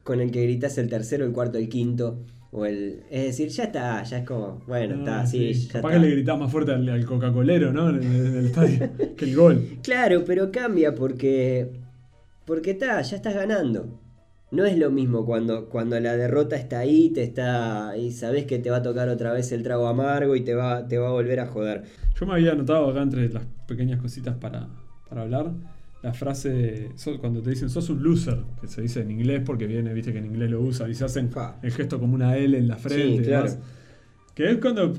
[0.04, 2.20] con el que gritás el tercero, el cuarto, el quinto.
[2.54, 5.68] O el, es decir, ya está, ya es como, bueno, está, Ah, sí, sí.
[5.68, 6.00] ya Capaz está.
[6.02, 7.88] que le gritás más fuerte al, al Coca-Colero, ¿no?
[7.88, 9.68] En el, en el estadio que el gol.
[9.82, 11.70] Claro, pero cambia porque,
[12.44, 13.98] porque está, ya estás ganando.
[14.50, 18.58] No es lo mismo cuando, cuando la derrota está ahí, te está y sabes que
[18.58, 21.12] te va a tocar otra vez el trago amargo y te va, te va a
[21.12, 21.84] volver a joder.
[22.20, 24.68] Yo me había anotado acá entre las pequeñas cositas para,
[25.08, 25.52] para hablar
[26.02, 29.66] la frase so- cuando te dicen sos un loser, que se dice en inglés porque
[29.66, 31.30] viene, viste que en inglés lo usan y se hacen
[31.62, 33.16] el gesto como una L en la frente.
[33.16, 33.44] Sí, y claro.
[33.50, 33.58] demás.
[34.34, 34.92] Que es cuando,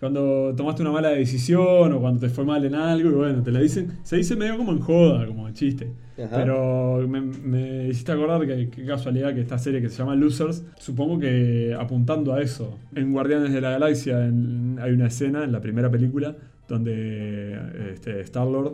[0.00, 3.50] cuando tomaste una mala decisión o cuando te fue mal en algo y bueno, te
[3.52, 5.90] la dicen, se dice medio como en joda, como en chiste.
[6.18, 6.36] Ajá.
[6.36, 10.64] Pero me, me hiciste acordar que qué casualidad que esta serie que se llama Losers,
[10.78, 12.78] supongo que apuntando a eso.
[12.94, 16.36] En Guardianes de la Galaxia en- hay una escena en la primera película
[16.68, 17.58] donde
[17.94, 18.72] este, Star-Lord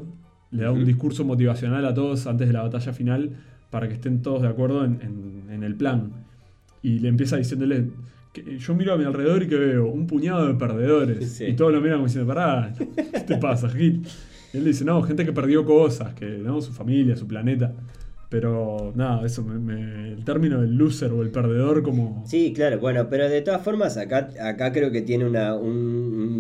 [0.51, 3.31] le da un discurso motivacional a todos antes de la batalla final
[3.71, 6.13] para que estén todos de acuerdo en, en- en el plan.
[6.83, 7.87] Y le empieza diciéndole,
[8.33, 11.29] que yo miro a mi alrededor y que veo un puñado de perdedores.
[11.33, 11.45] Sí.
[11.47, 14.03] Y todos lo miran como diciendo, pará, ¿qué te pasa, Gil?
[14.55, 17.73] Y él dice, no, gente que perdió cosas, que no, su familia, su planeta.
[18.31, 22.23] Pero nada, eso, me- me- el término del loser o el perdedor como...
[22.27, 26.38] Sí, claro, bueno, pero de todas formas acá, acá creo que tiene una un- un-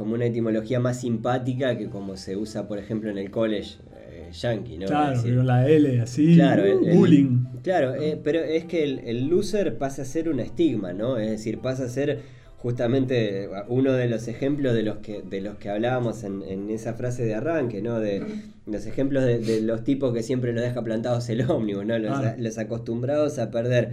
[0.00, 3.74] como una etimología más simpática que como se usa, por ejemplo, en el college
[4.08, 4.86] eh, yankee, ¿no?
[4.86, 7.44] claro, con la L así, Claro, el- el- bullying.
[7.62, 11.18] Claro, eh, pero es que el, el loser pasa a ser un estigma, ¿no?
[11.18, 12.20] Es decir, pasa a ser
[12.56, 16.94] justamente uno de los ejemplos de los que, de los que hablábamos en, en esa
[16.94, 18.00] frase de arranque, ¿no?
[18.00, 18.22] De
[18.66, 21.98] los ejemplos de, de los tipos que siempre los deja plantados el ómnibus, ¿no?
[21.98, 22.34] Los, Ah.
[22.38, 23.90] los acostumbrados a perder.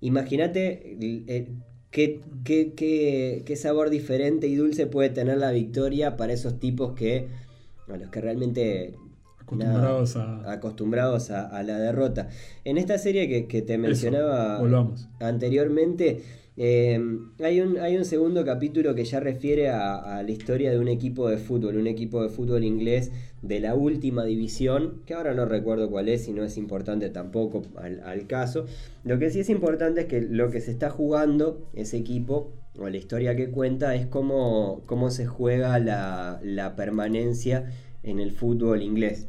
[0.00, 1.48] Imagínate el-
[1.92, 6.94] qué, qué- qué- qué sabor diferente y dulce puede tener la victoria para esos tipos
[6.94, 7.28] que
[7.88, 8.94] a los que realmente
[9.40, 10.52] Acostumbrados nada, a...
[10.54, 12.28] acostumbrados a, a la derrota.
[12.64, 15.08] En esta serie que, que te mencionaba volvamos.
[15.20, 16.22] anteriormente,
[16.56, 17.00] eh,
[17.42, 21.28] hay, un, hay un segundo capítulo que ya refiere a, la historia de un equipo
[21.28, 23.10] de fútbol, un equipo de fútbol inglés
[23.40, 27.62] de la última división, que ahora no recuerdo cuál es y no es importante tampoco
[27.76, 28.66] al, caso.
[29.04, 32.88] Lo que sí es importante es que lo que se está jugando ese equipo, o
[32.88, 37.70] la historia que cuenta, es cómo, cómo se juega la permanencia
[38.02, 39.26] en el fútbol inglés.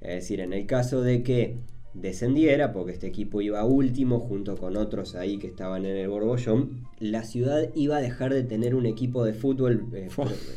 [0.00, 1.56] Es decir, en el caso de que
[2.00, 6.82] descendiera, porque este equipo iba último junto con otros ahí que estaban en el Borbollón,
[7.00, 10.08] la ciudad iba a dejar de tener un equipo de fútbol eh,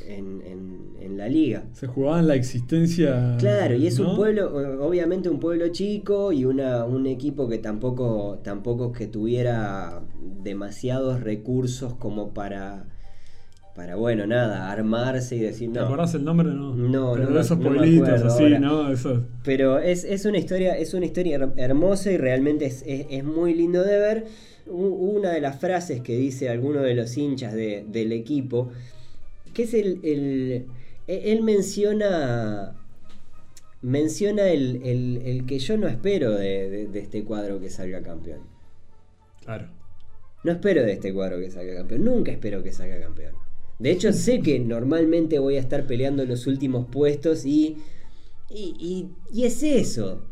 [0.07, 1.63] en, en- en la liga.
[1.73, 3.37] Se jugaban la existencia...
[3.39, 8.39] Claro, y es un pueblo, obviamente un pueblo chico y una, un equipo que tampoco,
[8.43, 10.01] tampoco que tuviera
[10.43, 12.85] demasiados recursos como para,
[13.75, 16.47] para bueno, nada, armarse y decir, ¿Te no, acordás el nombre?
[16.49, 18.59] No, No, Pero no esos no pueblitos así, ahora.
[18.59, 18.87] ¿no?
[19.43, 23.23] Pero es, es una historia, es una historia her- hermosa y realmente es, es- es
[23.23, 24.25] muy lindo de ver.
[24.67, 28.69] Una de las frases que dice alguno de los hinchas de- del equipo,
[29.53, 29.99] que es el.
[30.03, 30.65] el-
[31.07, 32.75] e- él menciona.
[33.81, 38.01] Menciona el, el- el que yo no espero de, de- de este cuadro que salga
[38.01, 38.41] campeón.
[39.45, 39.67] Claro.
[40.43, 42.03] No espero de este cuadro que salga campeón.
[42.03, 43.33] Nunca espero que salga campeón.
[43.79, 47.77] De hecho, sé que normalmente voy a estar peleando los últimos puestos y.
[48.49, 50.23] Y, y- y es eso.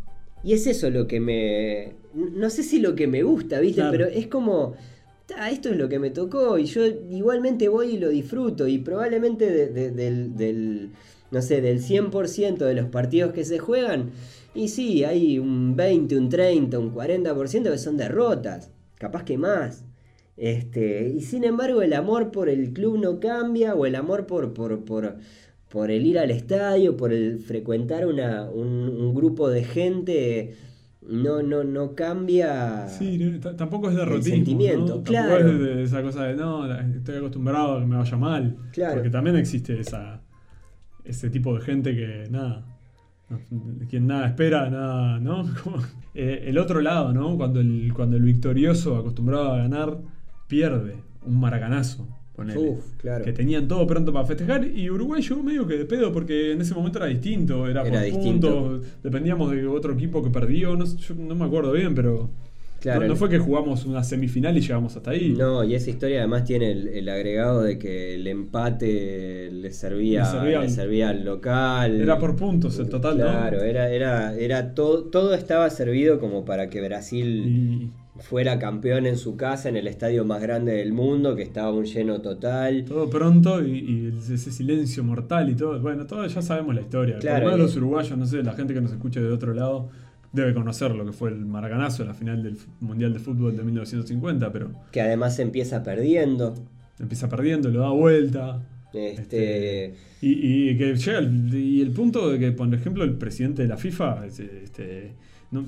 [0.43, 1.93] Y es eso lo que me.
[2.13, 3.81] No sé si lo que me gusta, ¿viste?
[3.81, 3.91] Claro.
[3.91, 4.73] Pero es como.
[5.27, 8.67] "Ta, esto es lo que me tocó y yo igualmente voy y lo disfruto.
[8.67, 10.89] Y probablemente de- de- del, del-
[11.29, 14.11] No sé, del 100% de los partidos que se juegan.
[14.55, 18.71] Y sí, hay un 20, un 30, un 40% que son derrotas.
[18.97, 19.83] Capaz que más.
[20.37, 24.53] Este, y sin embargo, el amor por el club no cambia, o el amor por,
[24.53, 25.17] por, por,
[25.69, 30.55] por el ir al estadio, por el frecuentar una, un, un grupo de gente
[31.07, 32.87] no, no, no cambia.
[32.87, 34.35] Sí, no, tampoco es derrotismo.
[34.35, 34.87] sentimiento, ¿no?
[34.87, 35.37] Tampoco claro.
[35.37, 38.57] es de esa cosa de no, estoy acostumbrado a que me vaya mal.
[38.73, 38.95] Claro.
[38.95, 40.21] Porque también existe esa
[41.07, 42.65] ese tipo de gente que nada.
[43.89, 45.45] quien nada espera, nada, ¿no?
[45.63, 45.77] Como,
[46.13, 47.37] eh, el otro lado, ¿no?
[47.37, 49.97] Cuando el, cuando el victorioso acostumbrado a ganar
[50.47, 52.07] pierde un maracanazo.
[52.35, 52.59] ponele.
[52.59, 53.25] Uf, claro.
[53.25, 56.61] Que tenían todo pronto para festejar y Uruguay llegó medio que de pedo porque en
[56.61, 60.85] ese momento era distinto, era, Era por puntos, dependíamos de otro equipo que perdió, no,
[60.85, 62.29] yo no me acuerdo bien, pero
[62.79, 63.01] Claro.
[63.01, 65.33] no, no fue que jugamos una semifinal y llegamos hasta ahí.
[65.35, 70.19] No, y esa historia además tiene el, el agregado de que el empate le servía,
[70.21, 71.99] Le servía le al- servía al local.
[71.99, 73.63] Era por puntos el total, Claro, ¿no?
[73.63, 79.17] era, era, era todo, todo estaba servido como para que Brasil Y fuera campeón en
[79.17, 82.83] su casa, en el estadio más grande del mundo, que estaba un lleno total.
[82.85, 85.79] todo pronto y, y ese silencio mortal y todo.
[85.81, 87.19] Bueno, todos ya sabemos la historia.
[87.19, 89.31] Claro, Por lo menos y- los uruguayos, no sé, la gente que nos escuche de
[89.31, 89.89] otro lado
[90.33, 94.51] debe conocer lo que fue el maracanazo, la final del Mundial de Fútbol de 1950,
[94.51, 96.53] pero Que además empieza perdiendo.
[96.99, 98.61] empieza perdiendo, lo da vuelta.
[98.93, 103.61] Este, Y, y que llega el, y el punto de que, por ejemplo, el presidente
[103.63, 105.11] de la FIFA este, este,
[105.51, 105.65] no,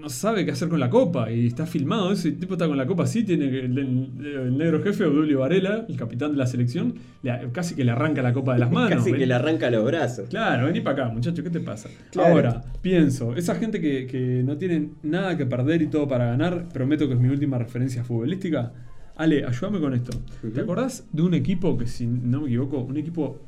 [0.00, 2.10] no sabe qué hacer con la copa y está filmado.
[2.12, 3.22] Ese tipo está con la copa así.
[3.24, 7.74] Tiene el, el- el negro jefe, Obdulio Varela, el capitán de la selección, le- casi
[7.74, 8.90] que le arranca la copa de las manos.
[8.90, 10.28] casi que le arranca los brazos.
[10.28, 11.88] Claro, vení para acá, muchacho, ¿qué te pasa?
[12.10, 12.34] Claro.
[12.34, 16.68] Ahora, pienso, esa gente que, que no tiene nada que perder y todo para ganar,
[16.72, 18.72] prometo que es mi última referencia futbolística.
[19.16, 20.12] Ale, ayúdame con esto.
[20.54, 23.38] ¿Te acordás de un equipo que, si no me equivoco, un equipo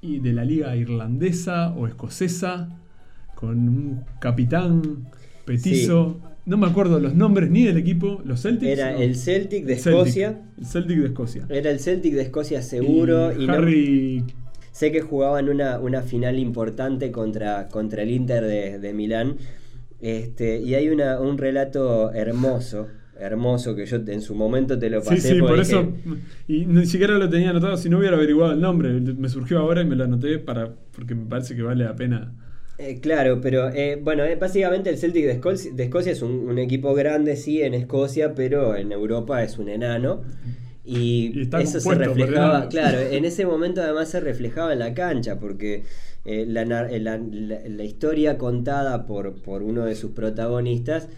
[0.00, 2.68] de la liga irlandesa o escocesa,
[3.34, 4.80] con un capitán
[5.56, 6.20] petizo?
[6.46, 8.72] No me acuerdo los nombres ni del equipo, los Celtics.
[8.72, 8.98] Era no.
[8.98, 10.40] el Celtic de Celtic, Escocia.
[10.58, 11.46] el Celtic de Escocia.
[11.48, 13.32] Era el Celtic de Escocia seguro.
[13.38, 14.24] Y, no- Harry
[14.72, 19.36] sé que jugaban una, una final importante contra, contra el Inter de, de Milán.
[20.00, 22.88] Este, y hay una, un relato hermoso.
[23.18, 25.34] Hermoso que yo en su momento te lo Sí, pasé.
[25.34, 25.92] sí, porque por dije, eso.
[26.48, 28.88] Y ni siquiera lo tenía anotado, si no hubiera averiguado el nombre.
[28.98, 32.32] Me surgió ahora y me lo anoté para porque me parece que vale la pena.
[32.82, 36.30] Eh, claro, pero eh, bueno, eh, básicamente el Celtic de Escocia, de Escocia es un,
[36.48, 40.22] un equipo grande, sí, en Escocia, pero en Europa es un enano.
[40.84, 45.84] Y, eso se reflejaba, claro, en ese momento además se reflejaba en la cancha, porque
[46.24, 51.08] la, la- la- la historia contada por, por uno de sus protagonistas,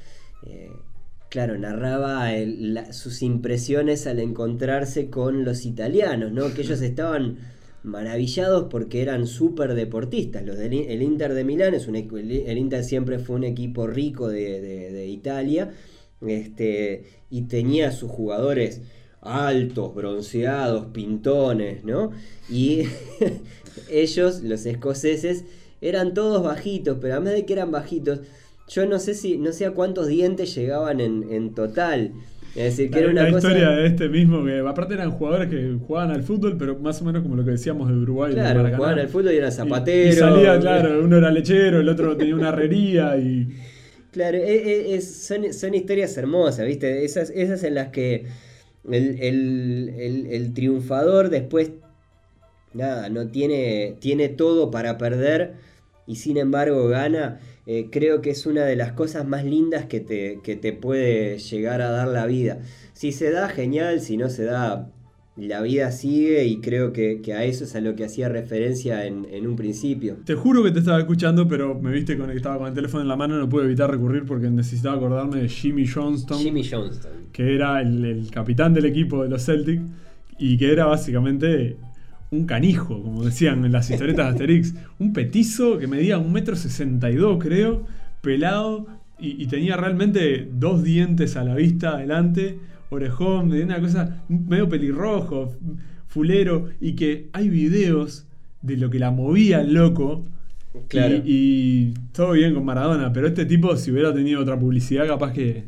[1.28, 6.52] claro, narraba el- sus impresiones al encontrarse con los italianos, ¿no?
[6.54, 7.38] Que ellos estaban
[7.82, 10.44] maravillados porque eran súper deportistas.
[10.44, 14.28] Los del, el Inter de Milán es un el, Inter siempre fue un equipo rico
[14.28, 15.72] de, Italia.
[16.20, 18.82] Este, y tenía sus jugadores
[19.20, 22.12] altos, bronceados, pintones, ¿no?
[22.48, 22.82] Y
[23.90, 25.44] ellos, los escoceses,
[25.80, 28.20] eran todos bajitos, pero además de que eran bajitos,
[28.68, 32.12] yo no sé si, no sé a cuántos dientes llegaban en total.
[32.54, 33.48] Es decir, que La, era una la cosa.
[33.48, 37.04] historia de este mismo, que aparte eran jugadores que jugaban al fútbol, pero más o
[37.04, 38.32] menos como lo que decíamos de Uruguay.
[38.34, 40.14] Claro, jugaban al fútbol y eran zapateros.
[40.14, 43.48] Y, salía, claro, uno era lechero, el otro tenía una herrería y.
[44.10, 44.42] Claro, e-
[44.92, 47.04] e- es- son, son historias hermosas, ¿viste?
[47.04, 48.26] Esas, esas en las que
[48.90, 51.70] el, el- el- el triunfador después,
[52.74, 55.54] nada, no tiene, tiene todo para perder
[56.06, 57.40] y sin embargo gana.
[57.66, 61.38] Eh, creo que es una de las cosas más lindas que te, que te puede
[61.38, 62.58] llegar a dar la vida.
[62.92, 64.90] Si se da, genial, si no se da,
[65.36, 69.06] la vida sigue y creo que, que a eso es a lo que hacía referencia
[69.06, 70.16] en, en un principio.
[70.24, 73.08] Te juro que te estaba escuchando, pero me viste con, estaba con el teléfono en
[73.08, 76.38] la mano, no pude evitar recurrir porque necesitaba acordarme de Jimmy Johnston.
[76.38, 77.12] Jimmy Johnston.
[77.32, 79.80] que era el, el capitán del equipo de los Celtic
[80.38, 81.76] y que era básicamente
[82.32, 84.74] un canijo, como decían en las historietas de Asterix.
[84.98, 87.84] Un petizo que medía un metro sesenta y dos, creo,
[88.22, 88.86] pelado
[89.20, 92.58] y, y tenía realmente dos dientes a la vista adelante,
[92.90, 95.54] orejón, de una cosa medio pelirrojo,
[96.08, 98.26] fulero, y que hay videos
[98.62, 100.24] de lo que la movía el loco.
[100.88, 101.16] Claro.
[101.16, 105.32] Y, y todo bien con Maradona, pero este tipo, si hubiera tenido otra publicidad, capaz
[105.32, 105.64] que.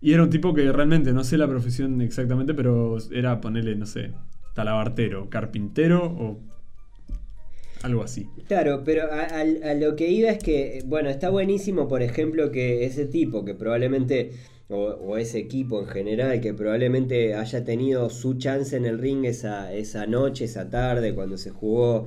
[0.00, 3.86] Y era un tipo que realmente, no sé la profesión exactamente, pero era ponerle, no
[3.86, 4.10] sé,
[4.54, 6.38] talabartero, carpintero o
[7.82, 8.28] algo así.
[8.46, 12.50] Claro, pero a, a- a lo que iba es que, bueno, está buenísimo, por ejemplo,
[12.52, 14.32] que ese tipo que probablemente,
[14.68, 19.24] o, o ese equipo en general, que probablemente haya tenido su chance en el ring
[19.24, 22.06] esa, esa noche, esa tarde, cuando se jugó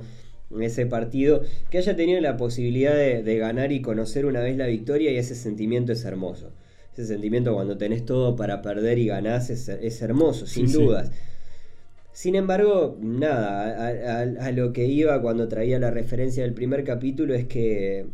[0.60, 4.66] ese partido, que haya tenido la posibilidad de, de ganar y conocer una vez la
[4.66, 6.52] victoria y ese sentimiento es hermoso.
[6.92, 10.78] Ese sentimiento cuando tenés todo para perder y ganás es, es hermoso, sin Sí, sí.
[12.16, 16.82] Sin embargo, nada, a, a- a lo que iba cuando traía la referencia del primer
[16.82, 18.06] capítulo es que.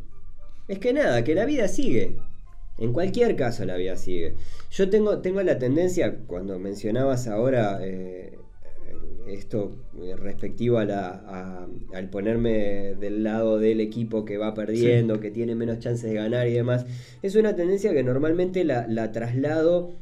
[0.66, 2.16] Es que nada, que la vida sigue.
[2.78, 4.34] En cualquier caso la vida sigue.
[4.72, 8.38] Yo tengo, tengo la tendencia, cuando mencionabas ahora eh,
[9.28, 15.20] esto eh, respectivo a la, a- al ponerme del lado del equipo que va perdiendo,
[15.20, 16.86] que tiene menos chances de ganar y demás,
[17.22, 19.94] es una tendencia que normalmente la, la traslado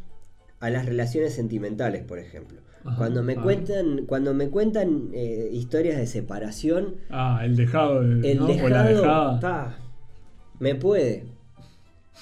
[0.58, 2.62] a las relaciones sentimentales, por ejemplo.
[2.84, 3.42] Ajá, cuando me ah.
[3.42, 8.46] cuentan, cuando me cuentan eh, historias de separación, Ah, el dejado, de, el ¿no?
[8.46, 9.78] o la dejado, dejada.
[10.58, 11.24] me puede.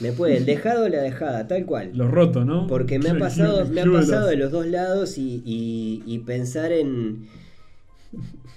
[0.00, 1.90] Me puede, el dejado o la dejada, tal cual.
[1.94, 2.66] Lo roto, ¿no?
[2.68, 6.18] Porque me ha pasado, me ha pasado los- de los dos lados y, y- y
[6.20, 7.26] pensar en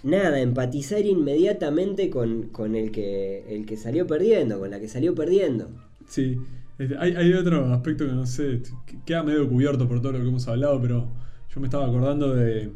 [0.03, 5.15] nada, empatizar inmediatamente con, con el que el que salió perdiendo, con la que salió
[5.15, 5.69] perdiendo.
[6.07, 6.37] Sí,
[6.77, 10.19] Este, hay, hay otro aspecto que no sé, que queda medio cubierto por todo lo
[10.21, 11.07] que hemos hablado, pero
[11.53, 12.71] yo me estaba acordando de,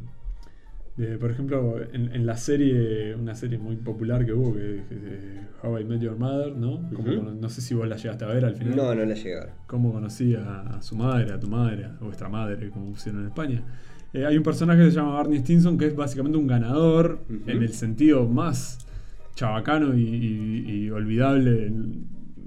[0.97, 4.95] de, por ejemplo, en, en la serie, una serie muy popular que hubo, que, que
[4.95, 6.89] de How I Met Your Mother, ¿no?
[6.93, 8.75] Como no sé si vos la llegaste a ver al final.
[8.75, 9.49] No, no la llegaron.
[9.67, 13.27] cómo conocí a, a su madre, a tu madre, a vuestra madre, como pusieron en
[13.27, 13.63] España.
[14.13, 17.61] Eh, hay un personaje que se llama Barney Stinson que es básicamente un ganador en
[17.61, 18.79] el sentido más
[19.35, 21.69] chabacano y, y- y olvidable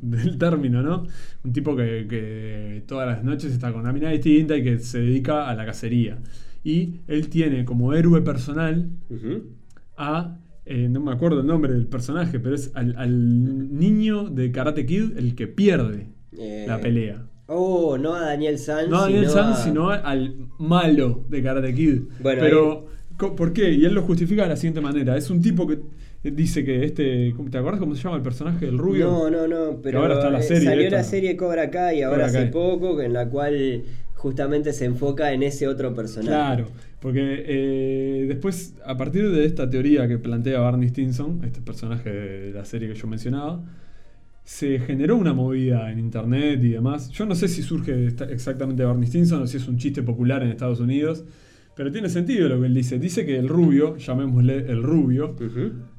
[0.00, 1.04] del, término, ¿no?
[1.44, 4.98] Un tipo que, que todas las noches está con una mina distinta y que se
[5.00, 6.18] dedica a la cacería.
[6.64, 8.88] Y él tiene como héroe personal
[9.96, 14.52] a, eh, no me acuerdo el nombre del personaje, pero es al, al niño de
[14.52, 16.08] Karate Kid el que pierde
[16.38, 17.24] Eh, la pelea.
[17.46, 18.90] Oh, no a Daniel Sanz.
[18.90, 22.02] No a Daniel sino Sanz, a- sino al malo de Karate Kid.
[22.22, 22.86] Bueno, Pero,
[23.34, 23.72] ¿por qué?
[23.72, 25.16] Y él lo justifica de la siguiente manera.
[25.16, 25.80] Es un tipo que eh,
[26.22, 27.34] dice que este.
[27.50, 29.06] ¿Te acuerdas cómo se llama el personaje del rubio?
[29.06, 30.96] No, no, no, pero ahora está la eh, serie salió esta.
[30.96, 35.42] la serie Cobra Kai ahora Cobra hace poco, en la cual justamente se enfoca en
[35.42, 36.28] ese otro personaje.
[36.28, 36.66] Claro,
[37.00, 42.52] porque eh, después, a partir de esta teoría que plantea Barney Stinson, este personaje de
[42.52, 43.62] la serie que yo mencionaba,
[44.42, 47.10] se generó una movida en internet y demás.
[47.10, 50.42] Yo no sé si surge exactamente de Barney Stinson o si es un chiste popular
[50.42, 51.24] en Estados Unidos,
[51.76, 52.98] pero tiene sentido lo que él dice.
[52.98, 55.36] Dice que el rubio, llamémosle el rubio.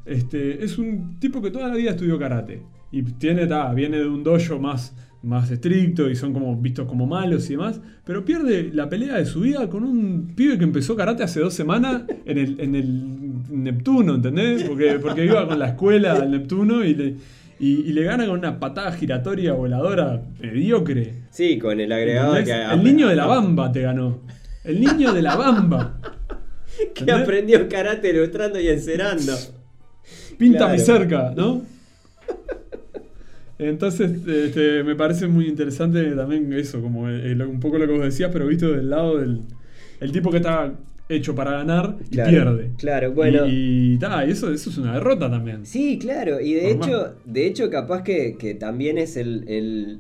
[0.10, 2.62] Este, es un tipo que toda la vida estudió karate.
[2.92, 7.06] Y tiene, ta, viene de un dojo más, más estricto y son como vistos como
[7.06, 7.80] malos y demás.
[8.06, 11.54] Pero pierde la pelea de su vida con un pibe que empezó karate hace dos
[11.54, 14.64] semanas en el, en el Neptuno, ¿entendés?
[14.64, 17.16] Porque, porque iba con la escuela al Neptuno y le,
[17.60, 21.14] y, y le gana con una patada giratoria voladora mediocre.
[21.30, 22.78] Sí, con el agregado de que, ¿Entendés?
[22.78, 24.22] El niño de la bamba te ganó.
[24.64, 26.00] El niño de la bamba.
[26.78, 27.24] que ¿entendés?
[27.24, 29.34] aprendió karate ilustrando y encerando.
[30.40, 30.74] Pinta Claro.
[30.74, 31.62] mi cerca, ¿no?
[33.60, 37.92] Entonces, este, me parece muy interesante también eso, como el- el- un poco lo que
[37.94, 39.42] vos decías, pero visto del lado del
[40.00, 40.72] el tipo que está
[41.10, 42.72] hecho para ganar y Claro, pierde.
[42.78, 43.46] claro, bueno.
[43.48, 45.66] Y, y ta, y eso, eso es una derrota también.
[45.66, 50.00] Sí, claro, y de hecho, de hecho capaz que, que también es el, el-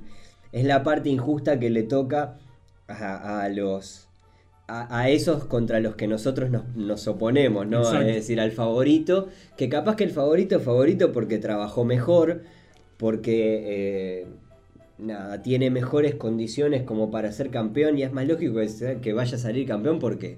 [0.53, 2.37] es la parte injusta que le toca
[2.87, 4.07] a, a los
[4.69, 7.79] a, a esos contra los que nosotros nos, nos oponemos, ¿no?
[7.79, 8.07] Exacto.
[8.07, 9.27] Es decir, al favorito,
[9.57, 12.43] que capaz que el favorito es favorito porque trabajó mejor,
[12.97, 14.27] porque eh,
[14.99, 19.35] nada, tiene mejores condiciones como para ser campeón, y es más lógico que, que vaya
[19.35, 20.37] a salir campeón porque,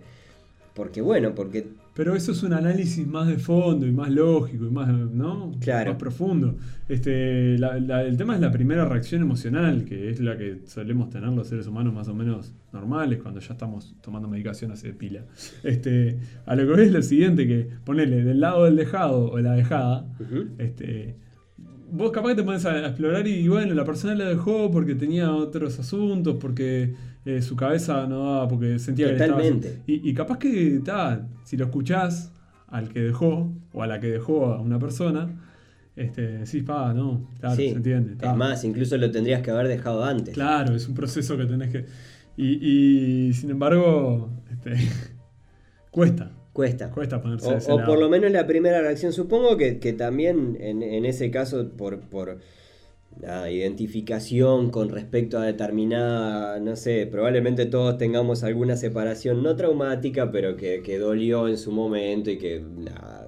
[0.74, 4.70] porque bueno, porque Pero eso es un análisis más de fondo y más lógico y
[4.70, 5.52] más, ¿no?
[5.60, 5.92] Claro.
[5.92, 6.56] más profundo.
[6.88, 11.10] Este, la- la- el tema es la primera reacción emocional, que es la que solemos
[11.10, 15.26] tener los seres humanos más o menos normales cuando ya estamos tomando medicación hace pila.
[15.64, 19.40] Este, a lo que ves es lo siguiente, que ponele del lado del dejado o
[19.40, 20.06] la dejada,
[20.60, 21.16] este,
[21.92, 25.32] vos capaz que te pones a explorar y bueno, la persona la dejó porque tenía
[25.32, 26.94] otros asuntos, porque
[27.26, 29.82] eh, su cabeza no daba, porque sentía que le estaba- Totalmente.
[29.88, 32.32] y, y capaz que, ta, si lo escuchás
[32.68, 35.30] al que dejó, o a la que dejó a una persona,
[35.96, 37.70] este, decís, pa, no, claro, Sí.
[37.70, 38.16] se entiende.
[38.16, 38.32] ta.
[38.32, 40.34] Es más, incluso lo tendrías que haber dejado antes.
[40.34, 41.86] Claro, es un proceso que tenés que...
[42.38, 44.74] Y, y, sin embargo, este,
[45.92, 46.92] cuesta, Cuesta.
[46.92, 47.90] cuesta ponerse O, ese o lado.
[47.90, 49.14] por lo menos la primera reacción.
[49.14, 52.40] Supongo que, que también en, en ese caso, por, por
[53.22, 60.32] nada, identificación con respecto a determinada, no sé, probablemente todos tengamos alguna separación no traumática,
[60.32, 63.28] pero que, que dolió en su momento y que nada,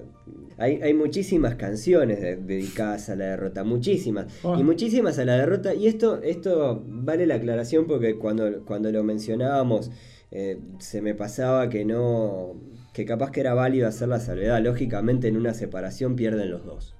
[0.58, 4.26] Hay, hay muchísimas canciones de- dedicadas a la derrota, muchísimas.
[4.44, 4.56] Ah.
[4.58, 5.74] Y muchísimas a la derrota.
[5.74, 9.90] Y esto, esto vale la aclaración porque cuando, cuando lo mencionábamos
[10.30, 12.54] eh, se me pasaba que no.
[12.94, 14.62] Que capaz que era válido hacer la salvedad.
[14.62, 16.94] Lógicamente en una separación pierden los dos.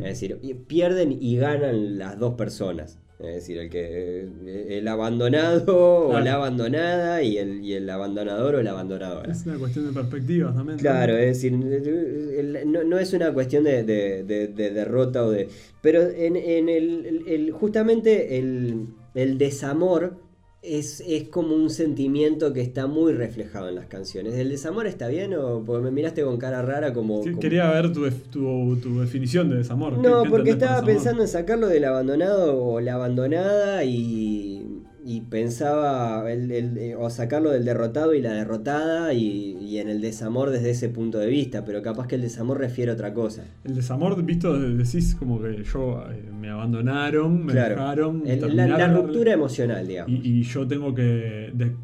[0.00, 0.38] Es decir,
[0.68, 2.98] pierden y ganan las dos personas.
[3.18, 8.54] Es decir, el que eh, el abandonado o la abandonada y el, y el abandonador
[8.54, 9.30] o la abandonadora.
[9.32, 10.78] Es una cuestión de perspectivas también.
[10.78, 11.52] Claro, es decir,
[12.66, 15.48] no, no es una cuestión de, de- de- de derrota o de...
[15.82, 20.16] Pero en, en el- justamente el, el desamor
[20.62, 24.34] es, es como un sentimiento que está muy reflejado en las canciones.
[24.34, 27.20] ¿El desamor está bien o porque me miraste con cara rara como...
[27.20, 29.94] Como- Quería ver tu, tu, tu definición de desamor.
[30.00, 36.30] ¿Qué- No, porque estaba pensando en sacarlo del abandonado o la abandonada y, y pensaba
[36.30, 40.50] el- el- eh, o sacarlo del derrotado y la derrotada y, y en el desamor
[40.50, 43.44] desde ese punto de vista, pero capaz que el desamor refiere a otra cosa.
[43.64, 47.74] El desamor, visto, decís como que yo eh, me abandonaron, me Claro.
[47.76, 48.22] dejaron.
[48.26, 50.12] El- la, la ruptura emocional, digamos.
[50.12, 51.74] Y, y yo tengo que de-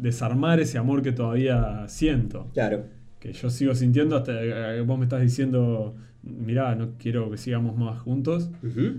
[0.00, 2.48] desarmar ese amor que todavía siento.
[2.54, 2.84] Claro.
[3.20, 7.76] Que yo sigo sintiendo hasta que vos me estás diciendo, mirá, no quiero que sigamos
[7.76, 8.50] más juntos.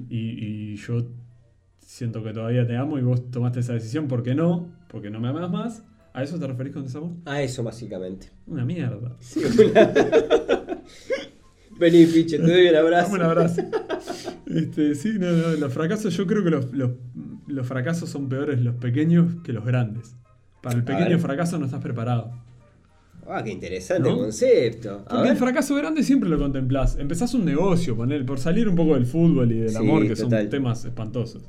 [0.10, 0.18] Y,
[0.74, 1.06] y yo
[1.86, 4.08] siento que todavía te amo y vos tomaste esa decisión.
[4.08, 4.68] ¿Por qué no?
[4.90, 5.84] Porque no me amas más.
[6.14, 7.12] ¿A eso te referís con desamor?
[7.26, 8.30] A eso básicamente.
[8.48, 9.16] Una mierda.
[9.20, 9.94] Sí, una-
[11.78, 13.12] Vení, piche, te doy un abrazo.
[13.12, 13.62] Dame un abrazo.
[14.48, 16.92] Este, sí, no, no, los fracasos, yo creo que los, los-
[17.48, 20.16] los fracasos son peores los pequeños que los grandes.
[20.62, 22.32] Para el pequeño fracaso no estás preparado.
[23.28, 24.18] Ah, qué interesante ¿No?
[24.18, 25.04] concepto.
[25.08, 26.98] A Porque el fracaso grande siempre lo contemplás.
[27.00, 30.16] Empezás un negocio, poner, por salir un poco del fútbol y del Sí, amor, que
[30.16, 30.42] total.
[30.42, 31.44] son temas espantosos.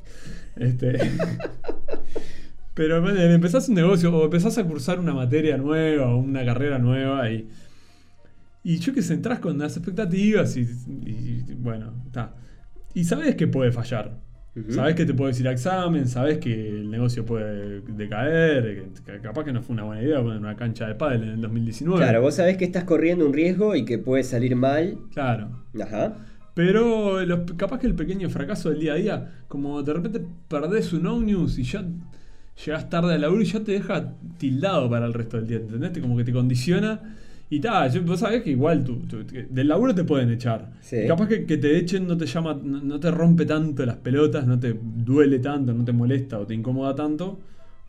[0.57, 0.97] Este,
[2.75, 6.79] pero bueno, empezás un negocio o empezás a cursar una materia nueva o una carrera
[6.79, 7.49] nueva y,
[8.63, 12.35] y yo que sé, entras con las expectativas y, y- y, bueno, está.
[12.95, 14.19] Y sabes que puede fallar.
[14.71, 19.45] Sabes que te puedes ir a examen, sabes que el negocio puede decaer, que, capaz
[19.45, 21.99] que no fue una buena idea poner una cancha de pádel en el 2019.
[22.03, 24.97] Claro, vos sabés que estás corriendo un riesgo y que puede salir mal.
[25.13, 25.51] Claro.
[25.81, 26.17] Ajá.
[26.55, 30.93] Pero los- capaz que el pequeño fracaso del día a día, como de repente perdés
[30.95, 31.85] un ómnibus y ya
[32.65, 35.93] llegás tarde al laburo y ya te deja tildado para el resto del día, ¿entendés?
[35.93, 37.01] Te- Como que te condiciona.
[37.49, 39.03] Y tal, vos sabés que igual tú,
[39.51, 40.73] del laburo te pueden echar.
[40.81, 41.07] Sí.
[41.07, 44.47] Capaz que, que te echen no te llama, no, no te rompe tanto las pelotas,
[44.47, 47.39] no te duele tanto, no te molesta o te incomoda tanto,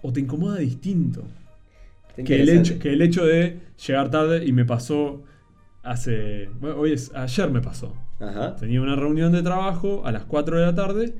[0.03, 1.23] o te incomoda distinto.
[2.23, 5.23] Que el, hecho, que el hecho de llegar tarde y me pasó
[5.83, 6.49] hace.
[6.59, 7.13] Bueno, hoy es.
[7.13, 7.95] Ayer me pasó.
[8.19, 8.55] Ajá.
[8.55, 11.13] Tenía una reunión de trabajo a las 4 de la tarde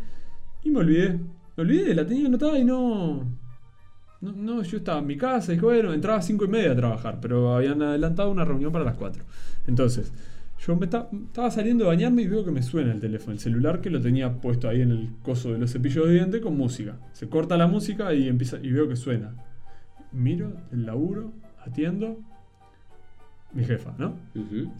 [0.63, 1.19] y me olvidé.
[1.55, 3.25] Me olvidé, la tenía anotada y no.
[4.36, 6.71] No, no, yo estaba en mi casa y dije, bueno, entraba a 5 y media
[6.71, 9.23] a trabajar, pero habían adelantado una reunión para las 4.
[9.67, 10.11] Entonces,
[10.65, 13.39] yo me esta- estaba saliendo de bañarme y veo que me suena el teléfono, el
[13.39, 16.57] celular que lo tenía puesto ahí en el coso de los cepillos de dientes con
[16.57, 16.97] música.
[17.13, 19.36] Se corta la música y empieza y veo que suena.
[20.11, 21.32] Miro el laburo,
[21.65, 22.17] atiendo.
[23.53, 24.15] Mi jefa, ¿no?
[24.36, 24.71] Ujú.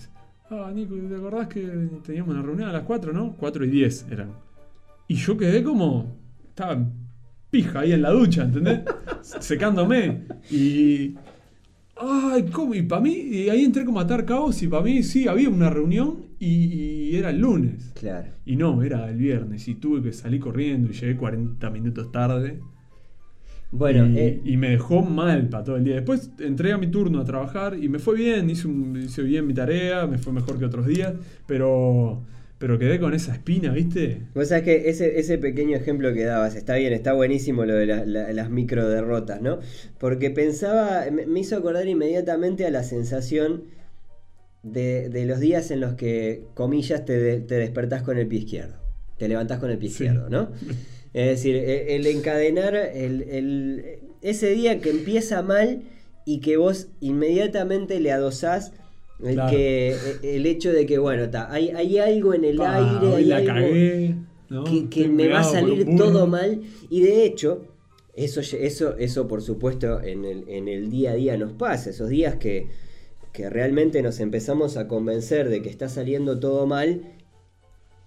[0.50, 1.62] Ah, Nico, ¿te acordás que
[2.06, 3.36] teníamos una reunión a las 4, no?
[3.38, 4.32] 4 y 10 eran.
[5.08, 6.16] Y yo quedé como.
[6.50, 6.86] Estaba
[7.50, 8.82] pija ahí en la ducha, ¿entendés?
[9.22, 10.24] Secándome.
[10.52, 11.16] Y.
[12.00, 12.76] Ay, ¿cómo?
[12.76, 15.50] Y para mí, y ahí entré como a atar caos y para mí sí, había
[15.50, 16.48] una reunión y,
[17.10, 17.92] y era el lunes.
[18.00, 18.28] Claro.
[18.46, 22.60] Y no, era el viernes y tuve que salir corriendo y llegué 40 minutos tarde.
[23.72, 25.96] Bueno, y, eh, y me dejó mal para todo el día.
[25.96, 29.46] Después entré a mi turno a trabajar y me fue bien, hice, un- hice bien
[29.46, 31.14] mi tarea, me fue mejor que otros días,
[31.46, 32.24] pero,
[32.60, 34.22] pero quedé con esa espina, ¿viste?
[34.34, 37.86] Vos sabés que ese, ese pequeño ejemplo que dabas, está bien, está buenísimo lo de
[37.86, 39.60] la- la- las micro derrotas, ¿no?
[40.00, 43.64] Porque pensaba, me, hizo acordar inmediatamente a la sensación
[44.64, 48.40] de, de los días en los que, comillas, te, de- te despertás con el pie
[48.40, 48.76] izquierdo.
[49.18, 50.04] Te levantás con el pie Sí.
[50.06, 50.52] izquierdo, ¿no?
[51.14, 53.86] Es decir, e- el encadenar el, el-
[54.22, 55.82] ese día que empieza mal
[56.26, 58.74] y que vos inmediatamente le adosás
[59.24, 59.50] el, Claro.
[59.52, 59.90] que,
[60.24, 63.26] e- el hecho de que, bueno, ta, hay, hay algo en el Pa, aire, hay
[63.26, 64.16] la algo cagué,
[64.50, 64.64] ¿no?
[64.90, 66.62] que, me va a salir todo mal.
[66.90, 67.66] Y de hecho,
[68.16, 71.90] eso, eso, eso por supuesto en el, en el día a día nos pasa.
[71.90, 72.68] Esos días que,
[73.34, 77.02] que realmente nos empezamos a convencer de que está saliendo todo mal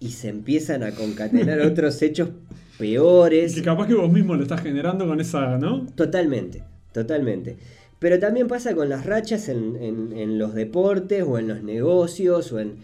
[0.00, 2.30] y se empiezan a concatenar otros hechos
[2.78, 3.54] peores.
[3.54, 5.86] que capaz que vos mismo lo estás generando con esa, ¿no?
[5.94, 7.56] Totalmente, totalmente.
[8.00, 12.50] Pero también pasa con las rachas en, en- en los deportes o en los negocios
[12.52, 12.74] o en...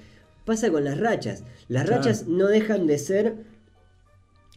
[0.44, 1.42] Pasa con las rachas.
[1.68, 2.02] Las Claro.
[2.02, 3.34] rachas no dejan de ser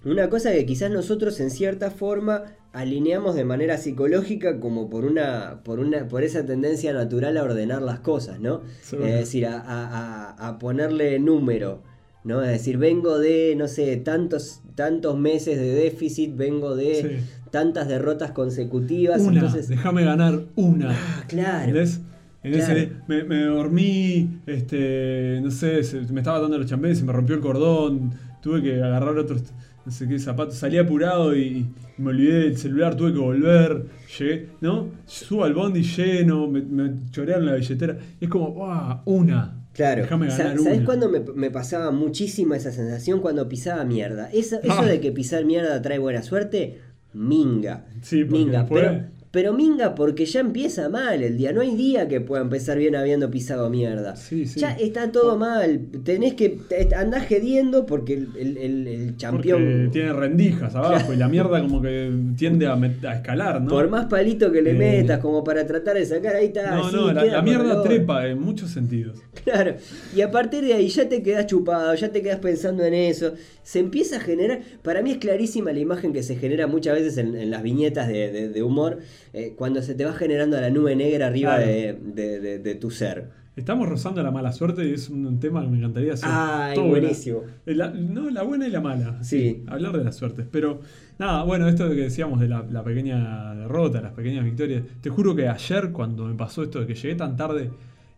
[0.06, 5.62] una cosa que quizás nosotros en cierta forma alineamos de manera psicológica como por una,
[5.64, 8.62] por una, por esa tendencia natural a ordenar las cosas, ¿no?
[8.82, 11.82] Es decir, a, a- a- a ponerle número,
[12.24, 12.44] ¿no?
[12.44, 17.26] Es decir, vengo de, no sé, tantos, tantos meses de déficit, vengo de Sí.
[17.52, 19.22] Tantas derrotas consecutivas.
[19.22, 20.92] Una, entonces, déjame ganar una.
[20.92, 21.60] ah, claro.
[21.70, 22.02] ¿Entendés?
[22.42, 22.74] En Claro.
[22.74, 27.12] ese, me, me dormí, este, no sé, se- me estaba dando los champiñones, se me
[27.12, 29.44] rompió el cordón, tuve que agarrar otros,
[29.86, 31.66] no sé qué, zapatos, salí apurado y,
[31.98, 33.88] me olvidé del celular, tuve que volver,
[34.18, 34.88] llegué, ¿no?
[35.06, 39.00] Subo al bondi lleno, me, me chorearon la billetera, y es como, ¡wow!
[39.04, 39.56] Una.
[39.74, 40.06] Claro.
[40.10, 40.86] Ganar ¿Sabes una.
[40.86, 43.20] cuándo me, me pasaba muchísima esa sensación?
[43.22, 44.30] Cuando pisaba mierda.
[44.32, 44.86] Esa- eso Ah.
[44.86, 46.80] de que pisar mierda trae buena suerte,
[47.14, 47.86] minga.
[48.02, 48.66] Sí, minga.
[48.68, 51.54] Pero, pero minga porque ya empieza mal el día.
[51.54, 54.16] No hay día que pueda empezar bien habiendo pisado mierda.
[54.16, 54.60] Sí, sí.
[54.60, 55.82] Ya está todo mal.
[56.04, 56.58] Tenés que.
[56.96, 59.90] Andás gediendo porque el, el, el, el Porque champión.
[59.92, 63.70] tiene rendijas abajo y la mierda como que tiende a, a escalar, ¿no?
[63.70, 64.74] Por más palito que le Eh.
[64.74, 66.76] metas, como para tratar de sacar, ahí está.
[66.76, 69.20] no, no, la, mierda trepa en muchos sentidos.
[69.44, 69.76] Claro,
[70.16, 73.34] y a partir de ahí ya te quedas chupado, ya te quedas pensando en eso.
[73.64, 77.18] Se empieza a generar, para mí es clarísima la imagen que se genera muchas veces
[77.20, 78.98] en, en las viñetas de, de- de humor,
[79.34, 81.72] eh, cuando se te va generando la nube negra arriba Claro.
[81.72, 83.38] de, de- de- de tu ser.
[83.56, 86.30] Estamos rozando la mala suerte y es un tema que me encantaría hacer.
[86.32, 87.42] Ay, todo buenísimo.
[87.66, 89.22] La- no, la buena y la mala.
[89.22, 89.64] Sí.
[89.68, 90.46] Hablar de las suertes.
[90.50, 90.80] Pero,
[91.18, 94.84] nada, bueno, esto de que decíamos de la, la pequeña derrota, las pequeñas victorias.
[95.02, 97.70] Te juro que ayer, cuando me pasó esto de que llegué tan tarde,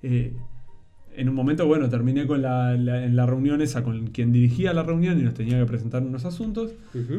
[0.03, 0.33] eh,
[1.15, 4.73] en un momento, bueno, terminé con la, la- en la reunión esa con quien dirigía
[4.73, 6.73] la reunión y nos tenía que presentar unos asuntos.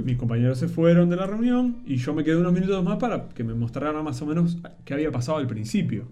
[0.05, 3.29] Mis compañeros se fueron de la reunión y yo me quedé unos minutos más para
[3.29, 6.05] que me mostrara más o menos qué había pasado al principio.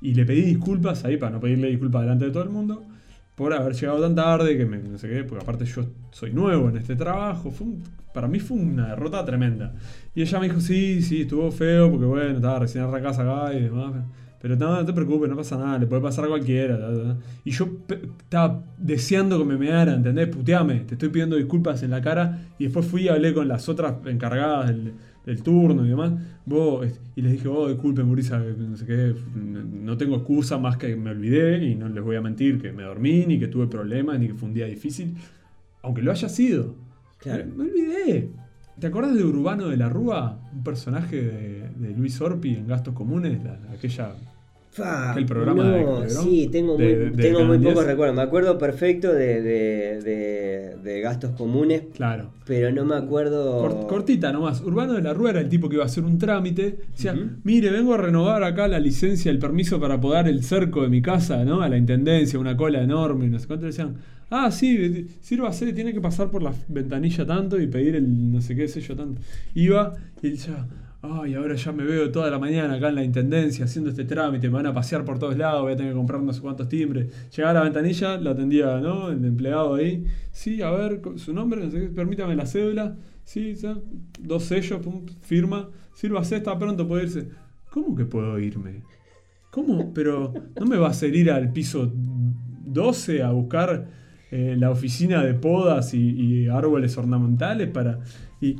[0.00, 2.82] Y le pedí disculpas ahí, para no pedirle disculpas delante de todo el mundo,
[3.34, 6.68] por haber llegado tan tarde, que me, no sé qué, porque aparte yo soy nuevo
[6.68, 7.50] en este trabajo.
[7.50, 7.82] Fue un-
[8.12, 9.74] para mí fue una derrota tremenda.
[10.14, 13.62] Y ella me dijo, sí, sí, estuvo feo, porque bueno, estaba recién arrancada acá y
[13.62, 13.92] demás.
[14.44, 16.78] Pero no, no te preocupes, no pasa nada, le puede pasar a cualquiera.
[16.78, 17.16] ta, ta, ta".
[17.46, 17.66] Y yo
[18.18, 20.28] estaba deseando que me meara, ¿entendés?
[20.28, 22.40] Puteame, te estoy pidiendo disculpas en la cara.
[22.58, 24.92] Y después fui y hablé con las otras encargadas del,
[25.24, 26.12] del turno y demás.
[26.44, 26.86] Vos,
[27.16, 31.12] y les dije, oh, disculpen, Murisa, no sé qué, no tengo excusa más que me
[31.12, 34.26] olvidé y no les voy a mentir que me dormí, ni que tuve problemas, ni
[34.26, 35.14] que fue un día difícil.
[35.82, 36.74] Aunque lo haya sido.
[37.16, 37.46] Claro.
[37.46, 38.28] Me, me olvidé.
[38.78, 40.38] ¿Te acordás de Urbano de la Rúa?
[40.52, 44.12] Un personaje de, de Luis Orpi en Gastos Comunes, la- aquella
[44.82, 47.74] Aquel programa no, de sí, tengo muy, de- de tengo muy Canal 10.
[47.74, 48.16] pocos recuerdos.
[48.16, 52.30] Me acuerdo perfecto de, de- de- de gastos comunes, Claro.
[52.46, 53.62] pero no me acuerdo.
[53.62, 54.60] Cort- cortita nomás.
[54.62, 56.78] Urbano de la Rúa era el tipo que iba a hacer un trámite.
[56.92, 57.14] Decía,
[57.44, 61.00] mire, vengo a renovar acá la licencia, el permiso para podar el cerco de mi
[61.02, 61.60] casa, ¿no?
[61.62, 63.64] A la intendencia, una cola enorme, no sé cuánto.
[63.66, 63.94] Le decían,
[64.30, 68.54] ah, sí, sírvase, tiene que pasar por la ventanilla tanto y pedir el no sé
[68.56, 69.20] qué sello tanto.
[69.54, 70.66] Iba y decía,
[71.04, 74.48] ay, ahora ya me veo toda la mañana acá en la intendencia haciendo este trámite,
[74.48, 76.68] me van a pasear por todos lados, voy a tener que comprar no sé cuántos
[76.68, 77.30] timbres.
[77.30, 79.10] Llegaba a la ventanilla, la atendía, ¿no?
[79.10, 80.04] El empleado ahí.
[80.32, 82.96] Sí, a ver, su nombre, no sé permítame la cédula.
[83.24, 83.66] Sí, sí,
[84.18, 85.68] dos sellos, pum, firma.
[85.94, 87.28] Sírvase, está pronto, puede irse.
[87.70, 88.82] ¿Cómo que puedo irme?
[89.50, 89.92] ¿Cómo?
[89.92, 93.88] Pero ¿no me va a hacer ir al piso 12 a buscar
[94.30, 98.00] eh, la oficina de podas y, y árboles ornamentales para...
[98.40, 98.56] Y,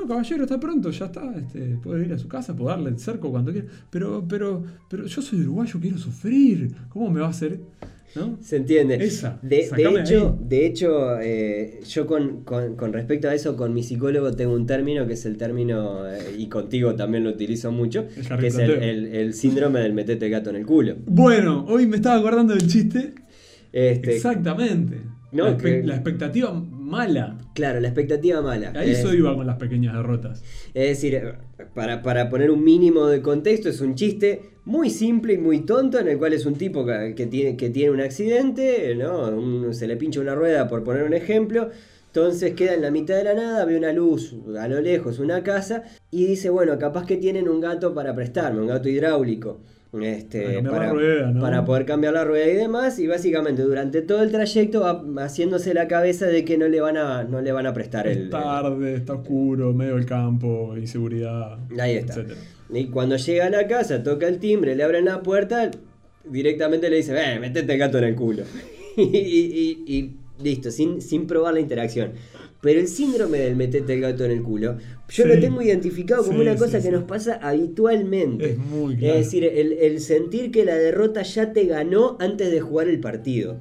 [0.00, 1.34] no, caballero, está pronto, ya está.
[1.36, 3.66] Este, puede ir a su casa, puede darle el cerco cuando quiera.
[3.90, 6.74] Pero, pero, pero yo soy uruguayo, quiero sufrir.
[6.88, 7.60] ¿Cómo me va a hacer?
[8.14, 8.38] ¿No?
[8.40, 8.94] Se entiende.
[8.94, 9.58] Esa, De,
[10.00, 14.54] hecho, de hecho eh, yo con, con- con respecto a eso, con mi psicólogo tengo
[14.54, 18.20] un término que es el término, eh, y contigo también lo utilizo mucho, El que
[18.20, 18.80] es el, jarricoteo.
[18.90, 20.94] el- el síndrome del metete el gato en el culo.
[21.04, 23.12] Bueno, hoy me estaba acordando del chiste.
[23.72, 24.96] Este, Exactamente.
[25.32, 26.50] No, la, que- la expectativa
[26.86, 27.36] mala.
[27.54, 28.70] Claro, la expectativa mala.
[28.74, 30.42] A eso Eh, iba con las pequeñas derrotas.
[30.74, 31.34] Es decir,
[31.74, 35.98] para, para poner un mínimo de contexto, es un chiste muy simple y muy tonto
[35.98, 39.28] en el cual es un tipo que, que tiene, que tiene un accidente, ¿no?
[39.28, 41.70] Un- se le pincha una rueda, por poner un ejemplo.
[42.06, 45.42] Entonces queda en la mitad de la nada, ve una luz a lo lejos, una
[45.42, 49.60] casa, y dice, bueno, capaz que tienen un gato para prestarme, un gato hidráulico.
[49.90, 51.40] Para Este, para, rueda, ¿no?
[51.40, 55.72] para poder cambiar la rueda y demás, y básicamente durante todo el trayecto va haciéndose
[55.74, 58.30] la cabeza de que no le van a, no le van a prestar el, Es
[58.30, 61.58] tarde, está oscuro, medio del campo, inseguridad.
[61.78, 62.14] Ahí está.
[62.14, 62.40] etcétera.
[62.74, 65.70] Y cuando llega a la casa, toca el timbre, le abren la puerta,
[66.24, 68.42] directamente le dice, ven, metete el gato en el culo.
[68.96, 72.10] y, y- y- y listo, sin, sin probar la interacción.
[72.66, 74.76] Pero el síndrome del metete el gato en el culo,
[75.08, 75.28] yo Sí.
[75.28, 78.50] lo tengo identificado como Sí, una sí, cosa que nos pasa habitualmente.
[78.50, 79.14] Es muy claro.
[79.14, 82.98] Es decir, el, el sentir que la derrota ya te ganó antes de jugar el
[82.98, 83.58] partido.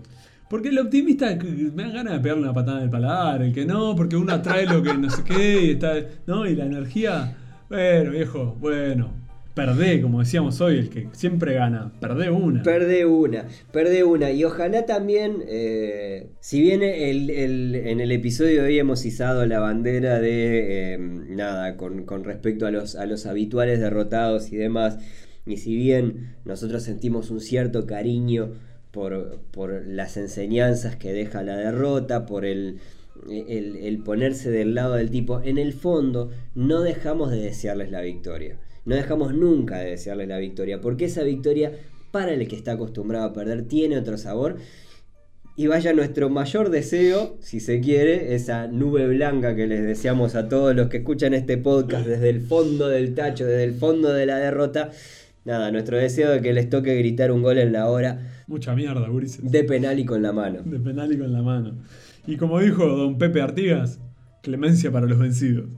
[0.50, 1.38] Porque el optimista
[1.76, 4.34] me dan ganas de pegarle una patada en el paladar, el que no, porque uno
[4.34, 5.94] atrae lo que no sé qué, y está,
[6.26, 6.48] ¿no?
[6.48, 7.36] Y la energía,
[7.70, 9.12] bueno, viejo, bueno,
[9.56, 12.62] perdé, como decíamos hoy, el que siempre gana, perdé una.
[12.62, 14.32] Perdé una, perdé una.
[14.32, 19.46] Y ojalá también, eh, si bien el, el- en el episodio de hoy hemos izado
[19.46, 24.58] la bandera de eh, nada, con, con respecto a los, a los habituales derrotados y
[24.58, 25.00] demás,
[25.46, 28.52] y si bien nosotros sentimos un cierto cariño
[28.92, 32.80] por, por las enseñanzas que deja la derrota, por el,
[33.30, 38.58] el ponerse del lado del tipo, en el fondo no dejamos de desearles la victoria.
[38.86, 41.72] No dejamos nunca de desearles la victoria, porque esa victoria,
[42.12, 44.58] para el que está acostumbrado a perder, tiene otro sabor.
[45.58, 50.50] y vaya nuestro mayor deseo, si se quiere, esa nube blanca que les deseamos a
[50.50, 54.26] todos los que escuchan este podcast desde el fondo del tacho, desde el fondo de
[54.26, 54.92] la derrota.
[55.46, 59.08] Nada, nuestro deseo de que les toque gritar un gol en la hora Mucha mierda,
[59.08, 59.50] Gurises.
[59.50, 60.62] de penal y con la mano.
[60.66, 61.78] De penal y con la mano.
[62.28, 64.02] Y como dijo don Pepe Artigas,
[64.44, 65.70] clemencia para los vencidos.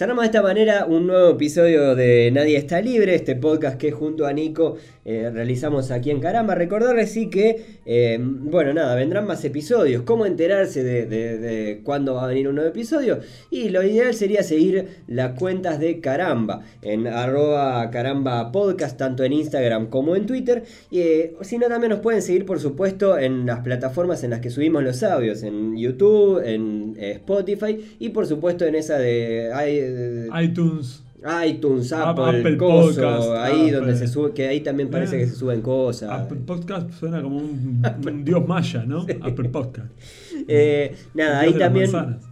[0.00, 4.24] Cerramos de esta manera un nuevo episodio de Nadie está libre, este podcast que junto
[4.24, 6.54] a Nico eh, realizamos aquí en Caramba.
[6.54, 10.02] Recordarles sí que, eh, bueno, nada, vendrán más episodios.
[10.04, 13.18] ¿Cómo enterarse de, de- cuándo va a venir un nuevo episodio?
[13.50, 19.34] Y lo ideal sería seguir las cuentas de Caramba, en arroba Caramba Podcast, tanto en
[19.34, 20.62] Instagram como en Twitter.
[20.90, 24.40] Y eh, si no, también nos pueden seguir, por supuesto, en las plataformas en las
[24.40, 29.89] que subimos los audios, en YouTube, en Spotify y por supuesto en esa de...
[29.92, 31.04] de- iTunes.
[31.46, 33.72] iTunes, App- Apple, Apple coso, Podcast, ahí Apple.
[33.72, 35.18] donde se sube, que ahí también parece Eh.
[35.20, 36.10] que se suben cosas.
[36.10, 39.00] Apple Podcast suena como un, un dios maya, ¿no?
[39.20, 39.88] Apple Podcast.
[40.48, 42.24] Eh, nada, ahí también manzanas.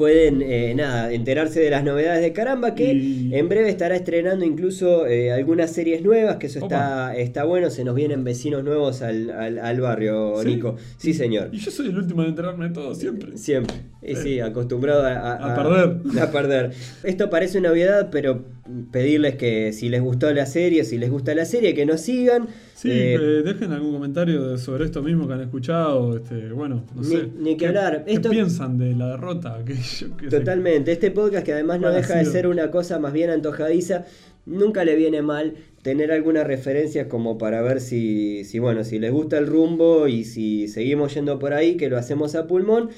[0.00, 4.46] Pueden eh, nada, enterarse de las novedades de Caramba, que Y- en breve estará estrenando
[4.46, 7.16] incluso eh, algunas series nuevas, que eso está, Opa.
[7.16, 10.48] está bueno, se nos vienen vecinos nuevos al, al- al barrio, ¿Sí?
[10.48, 10.76] Nico.
[10.96, 11.50] Sí, señor.
[11.52, 13.36] Y yo soy el último en enterarme de todo siempre.
[13.36, 13.76] Siempre.
[14.00, 16.18] Y sí, acostumbrado a, a- A perder.
[16.22, 16.70] A perder.
[17.04, 18.42] Esto parece una obviedad, pero
[18.90, 22.48] pedirles que si les gustó la serie, si les gusta la serie, que nos sigan.
[22.74, 26.16] Sí, Eh, eh, dejen algún comentario sobre esto mismo que han escuchado.
[26.16, 27.28] Este, bueno, no Ni- sé.
[27.38, 28.04] ni que ¿Qué- hablar.
[28.04, 29.58] ¿Qué Esto- piensan de la derrota?
[29.64, 30.06] Que yo sé.
[30.30, 30.92] Totalmente.
[30.92, 34.04] Este podcast que además no ¿Cuál ha deja de ser una cosa más bien antojadiza,
[34.46, 39.12] nunca le viene mal tener alguna referencia como para ver si, si, bueno, si les
[39.12, 42.90] gusta el rumbo y si seguimos yendo por ahí, que lo hacemos a pulmón.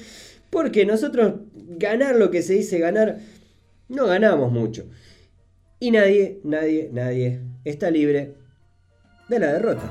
[0.49, 1.33] Porque nosotros
[1.79, 3.17] ganar lo que se dice ganar,
[3.89, 4.85] no ganamos mucho.
[5.83, 8.35] Y nadie, nadie, nadie está libre
[9.27, 9.83] de la derrota.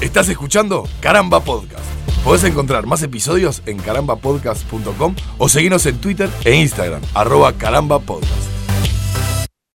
[0.00, 1.82] Estás escuchando Caramba Podcast.
[2.22, 8.61] Podés encontrar más episodios en carambapodcast.com o seguirnos en Twitter e Instagram, arroba carambapodcast.